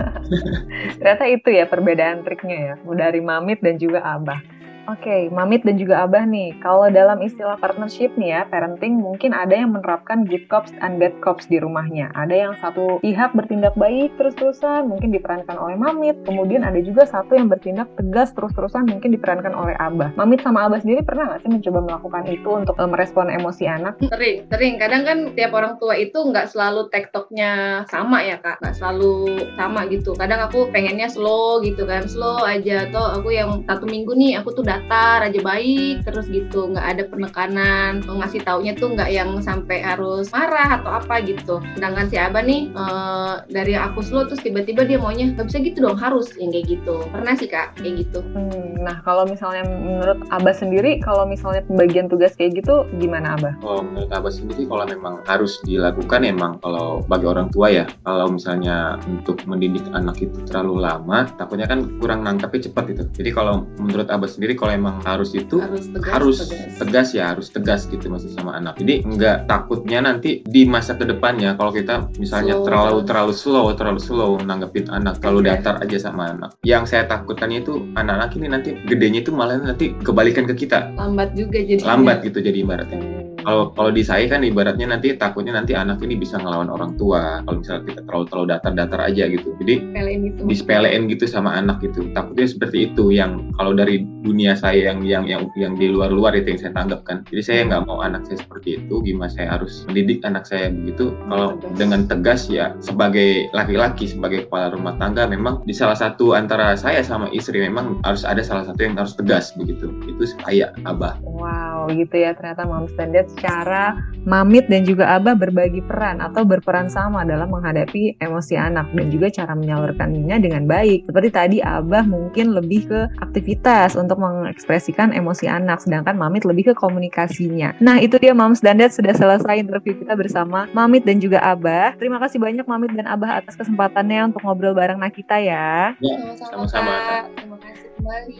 Ternyata 1.00 1.26
itu 1.32 1.50
ya 1.56 1.64
perbedaan 1.64 2.28
triknya 2.28 2.58
ya, 2.60 2.74
dari 2.92 3.24
mamit 3.24 3.64
dan 3.64 3.80
juga 3.80 4.04
abah. 4.04 4.57
Oke, 4.88 5.28
Mamit 5.36 5.68
dan 5.68 5.76
juga 5.76 6.08
Abah 6.08 6.24
nih, 6.24 6.56
kalau 6.64 6.88
dalam 6.88 7.20
istilah 7.20 7.60
partnership 7.60 8.16
nih 8.16 8.40
ya, 8.40 8.42
parenting 8.48 9.04
mungkin 9.04 9.36
ada 9.36 9.52
yang 9.52 9.76
menerapkan 9.76 10.24
good 10.24 10.48
cops 10.48 10.72
and 10.80 10.96
bad 10.96 11.12
cops 11.20 11.44
di 11.52 11.60
rumahnya. 11.60 12.08
Ada 12.16 12.32
yang 12.32 12.54
satu 12.64 13.04
pihak 13.04 13.36
bertindak 13.36 13.76
baik 13.76 14.16
terus-terusan, 14.16 14.88
mungkin 14.88 15.12
diperankan 15.12 15.60
oleh 15.60 15.76
Mamit. 15.76 16.24
Kemudian 16.24 16.64
ada 16.64 16.80
juga 16.80 17.04
satu 17.04 17.36
yang 17.36 17.52
bertindak 17.52 17.92
tegas 18.00 18.32
terus-terusan, 18.32 18.88
mungkin 18.88 19.12
diperankan 19.12 19.52
oleh 19.52 19.76
Abah. 19.76 20.16
Mamit 20.16 20.40
sama 20.40 20.72
Abah 20.72 20.80
sendiri 20.80 21.04
pernah 21.04 21.36
nggak 21.36 21.44
sih 21.44 21.52
mencoba 21.52 21.80
melakukan 21.84 22.24
itu 22.32 22.50
untuk 22.56 22.76
uh, 22.80 22.88
merespon 22.88 23.28
emosi 23.28 23.68
anak? 23.68 24.00
Sering, 24.08 24.48
sering. 24.48 24.80
Kadang 24.80 25.04
kan 25.04 25.18
tiap 25.36 25.52
orang 25.52 25.76
tua 25.84 26.00
itu 26.00 26.16
nggak 26.16 26.48
selalu 26.48 26.88
tektoknya 26.96 27.84
sama 27.92 28.24
ya 28.24 28.40
kak, 28.40 28.64
nggak 28.64 28.80
selalu 28.80 29.36
sama 29.60 29.84
gitu. 29.92 30.16
Kadang 30.16 30.48
aku 30.48 30.72
pengennya 30.72 31.12
slow 31.12 31.60
gitu 31.60 31.84
kan, 31.84 32.08
slow 32.08 32.40
aja. 32.48 32.88
Atau 32.88 33.04
aku 33.20 33.36
yang 33.36 33.68
satu 33.68 33.84
minggu 33.84 34.16
nih, 34.16 34.40
aku 34.40 34.56
tuh 34.56 34.64
datar 34.78 35.26
aja 35.26 35.40
baik 35.42 36.06
terus 36.06 36.30
gitu. 36.30 36.72
Nggak 36.72 36.86
ada 36.86 37.04
penekanan. 37.10 37.92
Ngasih 38.06 38.42
taunya 38.46 38.74
tuh 38.78 38.94
nggak 38.94 39.10
yang 39.10 39.42
sampai 39.42 39.82
harus 39.82 40.30
marah 40.30 40.82
atau 40.82 41.02
apa 41.02 41.22
gitu. 41.26 41.60
Sedangkan 41.76 42.08
si 42.08 42.16
abah 42.18 42.44
nih 42.46 42.70
uh, 42.78 43.44
dari 43.50 43.74
aku 43.74 44.06
slow 44.06 44.30
terus 44.30 44.42
tiba-tiba 44.46 44.86
dia 44.86 44.98
maunya 45.02 45.34
nggak 45.34 45.48
bisa 45.50 45.60
gitu 45.62 45.78
dong 45.84 45.98
harus. 45.98 46.32
Yang 46.38 46.62
kayak 46.62 46.66
gitu. 46.78 46.96
Pernah 47.10 47.34
sih 47.38 47.50
kak 47.50 47.68
kayak 47.82 48.06
gitu. 48.06 48.20
Hmm, 48.34 48.82
nah 48.86 49.02
kalau 49.02 49.26
misalnya 49.26 49.66
menurut 49.66 50.22
abah 50.30 50.56
sendiri 50.56 51.02
kalau 51.02 51.26
misalnya 51.26 51.66
pembagian 51.66 52.08
tugas 52.08 52.38
kayak 52.38 52.62
gitu 52.62 52.86
gimana 53.02 53.36
abah? 53.36 53.54
Kalau 53.60 53.82
menurut 53.82 54.12
abah 54.14 54.32
sendiri 54.32 54.64
kalau 54.70 54.86
memang 54.86 55.16
harus 55.26 55.60
dilakukan 55.66 56.22
emang 56.28 56.60
kalau 56.62 57.02
bagi 57.08 57.26
orang 57.26 57.48
tua 57.50 57.72
ya 57.72 57.86
kalau 58.04 58.28
misalnya 58.32 59.00
untuk 59.08 59.40
mendidik 59.48 59.84
anak 59.96 60.20
itu 60.20 60.38
terlalu 60.46 60.84
lama 60.84 61.26
takutnya 61.40 61.68
kan 61.68 61.88
kurang 62.00 62.28
nangkapnya 62.28 62.70
cepat 62.70 62.86
itu 62.92 63.04
jadi 63.16 63.30
kalau 63.32 63.64
menurut 63.80 64.08
abah 64.12 64.30
sendiri 64.30 64.54
kalau 64.54 64.67
emang 64.72 65.02
harus 65.04 65.34
itu 65.34 65.60
harus 65.60 65.88
tegas, 65.90 66.12
harus 66.14 66.38
tegas. 66.44 66.74
tegas 66.80 67.08
ya 67.16 67.24
harus 67.34 67.48
tegas 67.50 67.82
gitu 67.88 68.08
masih 68.12 68.32
sama 68.36 68.56
anak 68.58 68.78
jadi 68.80 69.04
nggak 69.04 69.38
takutnya 69.48 70.00
nanti 70.04 70.42
di 70.44 70.64
masa 70.68 70.96
ke 70.96 71.06
depannya 71.08 71.56
kalau 71.56 71.72
kita 71.72 72.08
misalnya 72.20 72.58
Slow 72.58 72.66
terlalu 72.68 73.00
terlalu 73.08 73.34
slow 73.34 73.66
terlalu 73.76 74.00
slow 74.02 74.32
nanggepin 74.44 74.88
anak 74.92 75.20
terlalu 75.20 75.40
Oke. 75.44 75.50
datar 75.54 75.76
aja 75.82 75.98
sama 75.98 76.34
anak 76.34 76.52
yang 76.64 76.84
saya 76.84 77.08
takutkannya 77.08 77.64
itu 77.64 77.84
anak-anak 77.96 78.32
ini 78.36 78.48
nanti 78.48 78.70
gedenya 78.86 79.24
itu 79.24 79.32
malah 79.34 79.60
nanti 79.60 79.94
kebalikan 80.04 80.46
ke 80.48 80.54
kita 80.56 80.92
lambat 80.96 81.34
juga 81.34 81.60
jadi 81.62 81.82
lambat 81.84 82.24
gitu 82.26 82.40
jadi 82.44 82.64
ibaratnya 82.64 82.98
Hmm. 82.98 83.17
Kalau 83.48 83.72
kalau 83.72 83.96
di 83.96 84.04
saya 84.04 84.28
kan 84.28 84.44
ibaratnya 84.44 84.92
nanti 84.92 85.16
takutnya 85.16 85.56
nanti 85.56 85.72
anak 85.72 86.04
ini 86.04 86.20
bisa 86.20 86.36
ngelawan 86.36 86.68
orang 86.68 87.00
tua. 87.00 87.40
Kalau 87.48 87.64
misalnya 87.64 87.84
kita 87.88 88.02
terlalu 88.04 88.26
terlalu 88.28 88.48
datar-datar 88.52 89.00
aja 89.08 89.24
gitu. 89.32 89.56
Jadi 89.64 89.76
gitu. 89.88 90.42
disepelein 90.44 91.08
gitu 91.08 91.24
sama 91.32 91.56
anak 91.56 91.80
gitu. 91.80 92.12
Takutnya 92.12 92.44
seperti 92.44 92.92
itu 92.92 93.16
yang 93.16 93.56
kalau 93.56 93.72
dari 93.72 94.04
dunia 94.04 94.52
saya 94.60 94.92
yang 94.92 95.00
yang 95.08 95.24
yang 95.24 95.48
yang 95.56 95.80
di 95.80 95.88
luar 95.88 96.12
luar 96.12 96.36
itu 96.36 96.52
yang 96.52 96.60
saya 96.60 96.74
tanggap 96.76 97.08
kan. 97.08 97.24
Jadi 97.32 97.40
saya 97.40 97.60
nggak 97.72 97.88
mau 97.88 98.04
anak 98.04 98.28
saya 98.28 98.44
seperti 98.44 98.84
itu. 98.84 99.00
Gimana 99.00 99.32
saya 99.32 99.48
harus 99.56 99.88
mendidik 99.88 100.20
anak 100.28 100.44
saya 100.44 100.68
begitu? 100.68 101.16
Kalau 101.32 101.56
Tegas. 101.56 101.78
dengan 101.80 102.02
tegas 102.04 102.42
ya 102.52 102.76
sebagai 102.84 103.48
laki-laki 103.56 104.12
sebagai 104.12 104.52
kepala 104.52 104.76
rumah 104.76 105.00
tangga 105.00 105.24
memang 105.24 105.64
di 105.64 105.72
salah 105.72 105.96
satu 105.96 106.36
antara 106.36 106.76
saya 106.76 107.00
sama 107.00 107.32
istri 107.32 107.64
memang 107.64 108.04
harus 108.04 108.28
ada 108.28 108.44
salah 108.44 108.68
satu 108.68 108.84
yang 108.84 109.00
harus 109.00 109.16
tegas 109.16 109.56
begitu. 109.56 109.88
Itu 110.04 110.28
saya 110.44 110.76
abah. 110.84 111.16
Wow, 111.24 111.67
gitu 111.94 112.16
ya 112.18 112.36
ternyata 112.36 112.68
Moms 112.68 112.94
dan 112.96 113.16
Dad 113.16 113.28
secara 113.32 114.00
Mamit 114.28 114.68
dan 114.68 114.84
juga 114.84 115.16
Abah 115.16 115.40
berbagi 115.40 115.80
peran 115.88 116.20
atau 116.20 116.44
berperan 116.44 116.92
sama 116.92 117.24
dalam 117.24 117.48
menghadapi 117.48 118.20
emosi 118.20 118.60
anak 118.60 118.92
dan 118.92 119.08
juga 119.08 119.32
cara 119.32 119.56
menyalurkannya 119.56 120.36
dengan 120.44 120.68
baik. 120.68 121.08
Seperti 121.08 121.30
tadi 121.32 121.58
Abah 121.64 122.04
mungkin 122.04 122.52
lebih 122.52 122.92
ke 122.92 123.00
aktivitas 123.24 123.96
untuk 123.96 124.20
mengekspresikan 124.20 125.16
emosi 125.16 125.48
anak, 125.48 125.80
sedangkan 125.80 126.20
Mamit 126.20 126.44
lebih 126.44 126.72
ke 126.72 126.74
komunikasinya. 126.76 127.80
Nah 127.80 128.04
itu 128.04 128.20
dia 128.20 128.36
Moms 128.36 128.60
dan 128.60 128.84
Dad 128.84 128.92
sudah 128.92 129.16
selesai 129.16 129.64
interview 129.64 129.96
kita 129.96 130.12
bersama 130.20 130.68
Mamit 130.76 131.08
dan 131.08 131.24
juga 131.24 131.40
Abah. 131.40 131.96
Terima 131.96 132.20
kasih 132.20 132.44
banyak 132.44 132.68
Mamit 132.68 132.92
dan 133.00 133.08
Abah 133.08 133.40
atas 133.40 133.56
kesempatannya 133.56 134.28
untuk 134.36 134.44
ngobrol 134.44 134.76
bareng 134.76 135.00
Nakita 135.00 135.40
ya. 135.40 135.96
sama-sama 136.36 136.68
Sama-sama, 136.68 137.32
terima 137.36 137.58
kasih 137.64 137.97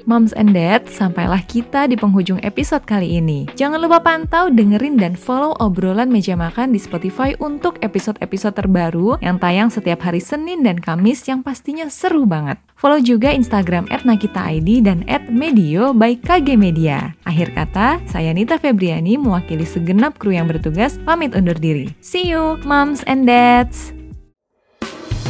Moms 0.08 0.32
and 0.34 0.56
Dad, 0.56 0.88
sampailah 0.88 1.44
kita 1.46 1.90
di 1.90 2.00
penghujung 2.00 2.40
episode 2.42 2.86
kali 2.88 3.20
ini. 3.20 3.50
Jangan 3.58 3.82
lupa 3.82 4.00
pantau, 4.00 4.48
dengerin, 4.48 4.96
dan 4.98 5.14
follow 5.18 5.58
obrolan 5.60 6.10
meja 6.10 6.38
makan 6.38 6.72
di 6.72 6.80
Spotify 6.80 7.34
untuk 7.42 7.78
episode-episode 7.84 8.56
terbaru 8.56 9.20
yang 9.20 9.42
tayang 9.42 9.68
setiap 9.68 10.06
hari 10.06 10.24
Senin 10.24 10.64
dan 10.64 10.80
Kamis 10.80 11.26
yang 11.28 11.42
pastinya 11.44 11.92
seru 11.92 12.24
banget. 12.24 12.62
Follow 12.78 13.02
juga 13.02 13.34
Instagram 13.34 13.90
@nakitaid 13.90 14.86
dan 14.86 15.02
@medio 15.30 15.92
by 15.92 16.18
KG 16.22 16.56
Media. 16.56 17.18
Akhir 17.26 17.52
kata, 17.58 18.02
saya 18.06 18.32
Nita 18.32 18.62
Febriani 18.62 19.18
mewakili 19.18 19.66
segenap 19.66 20.22
kru 20.22 20.34
yang 20.34 20.46
bertugas 20.46 21.02
pamit 21.04 21.34
undur 21.34 21.58
diri. 21.58 21.92
See 22.00 22.30
you, 22.30 22.62
Moms 22.64 23.02
and 23.10 23.26
Dads! 23.26 23.98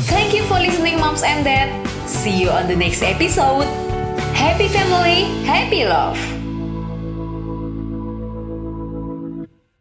Thank 0.07 0.31
you 0.31 0.43
for 0.47 0.55
listening 0.59 0.99
moms 1.03 1.19
and 1.19 1.43
dad. 1.43 1.67
See 2.07 2.31
you 2.31 2.47
on 2.47 2.71
the 2.71 2.75
next 2.75 3.03
episode. 3.03 3.67
Happy 4.37 4.67
family, 4.67 5.23
happy 5.45 5.83
love. 5.83 6.36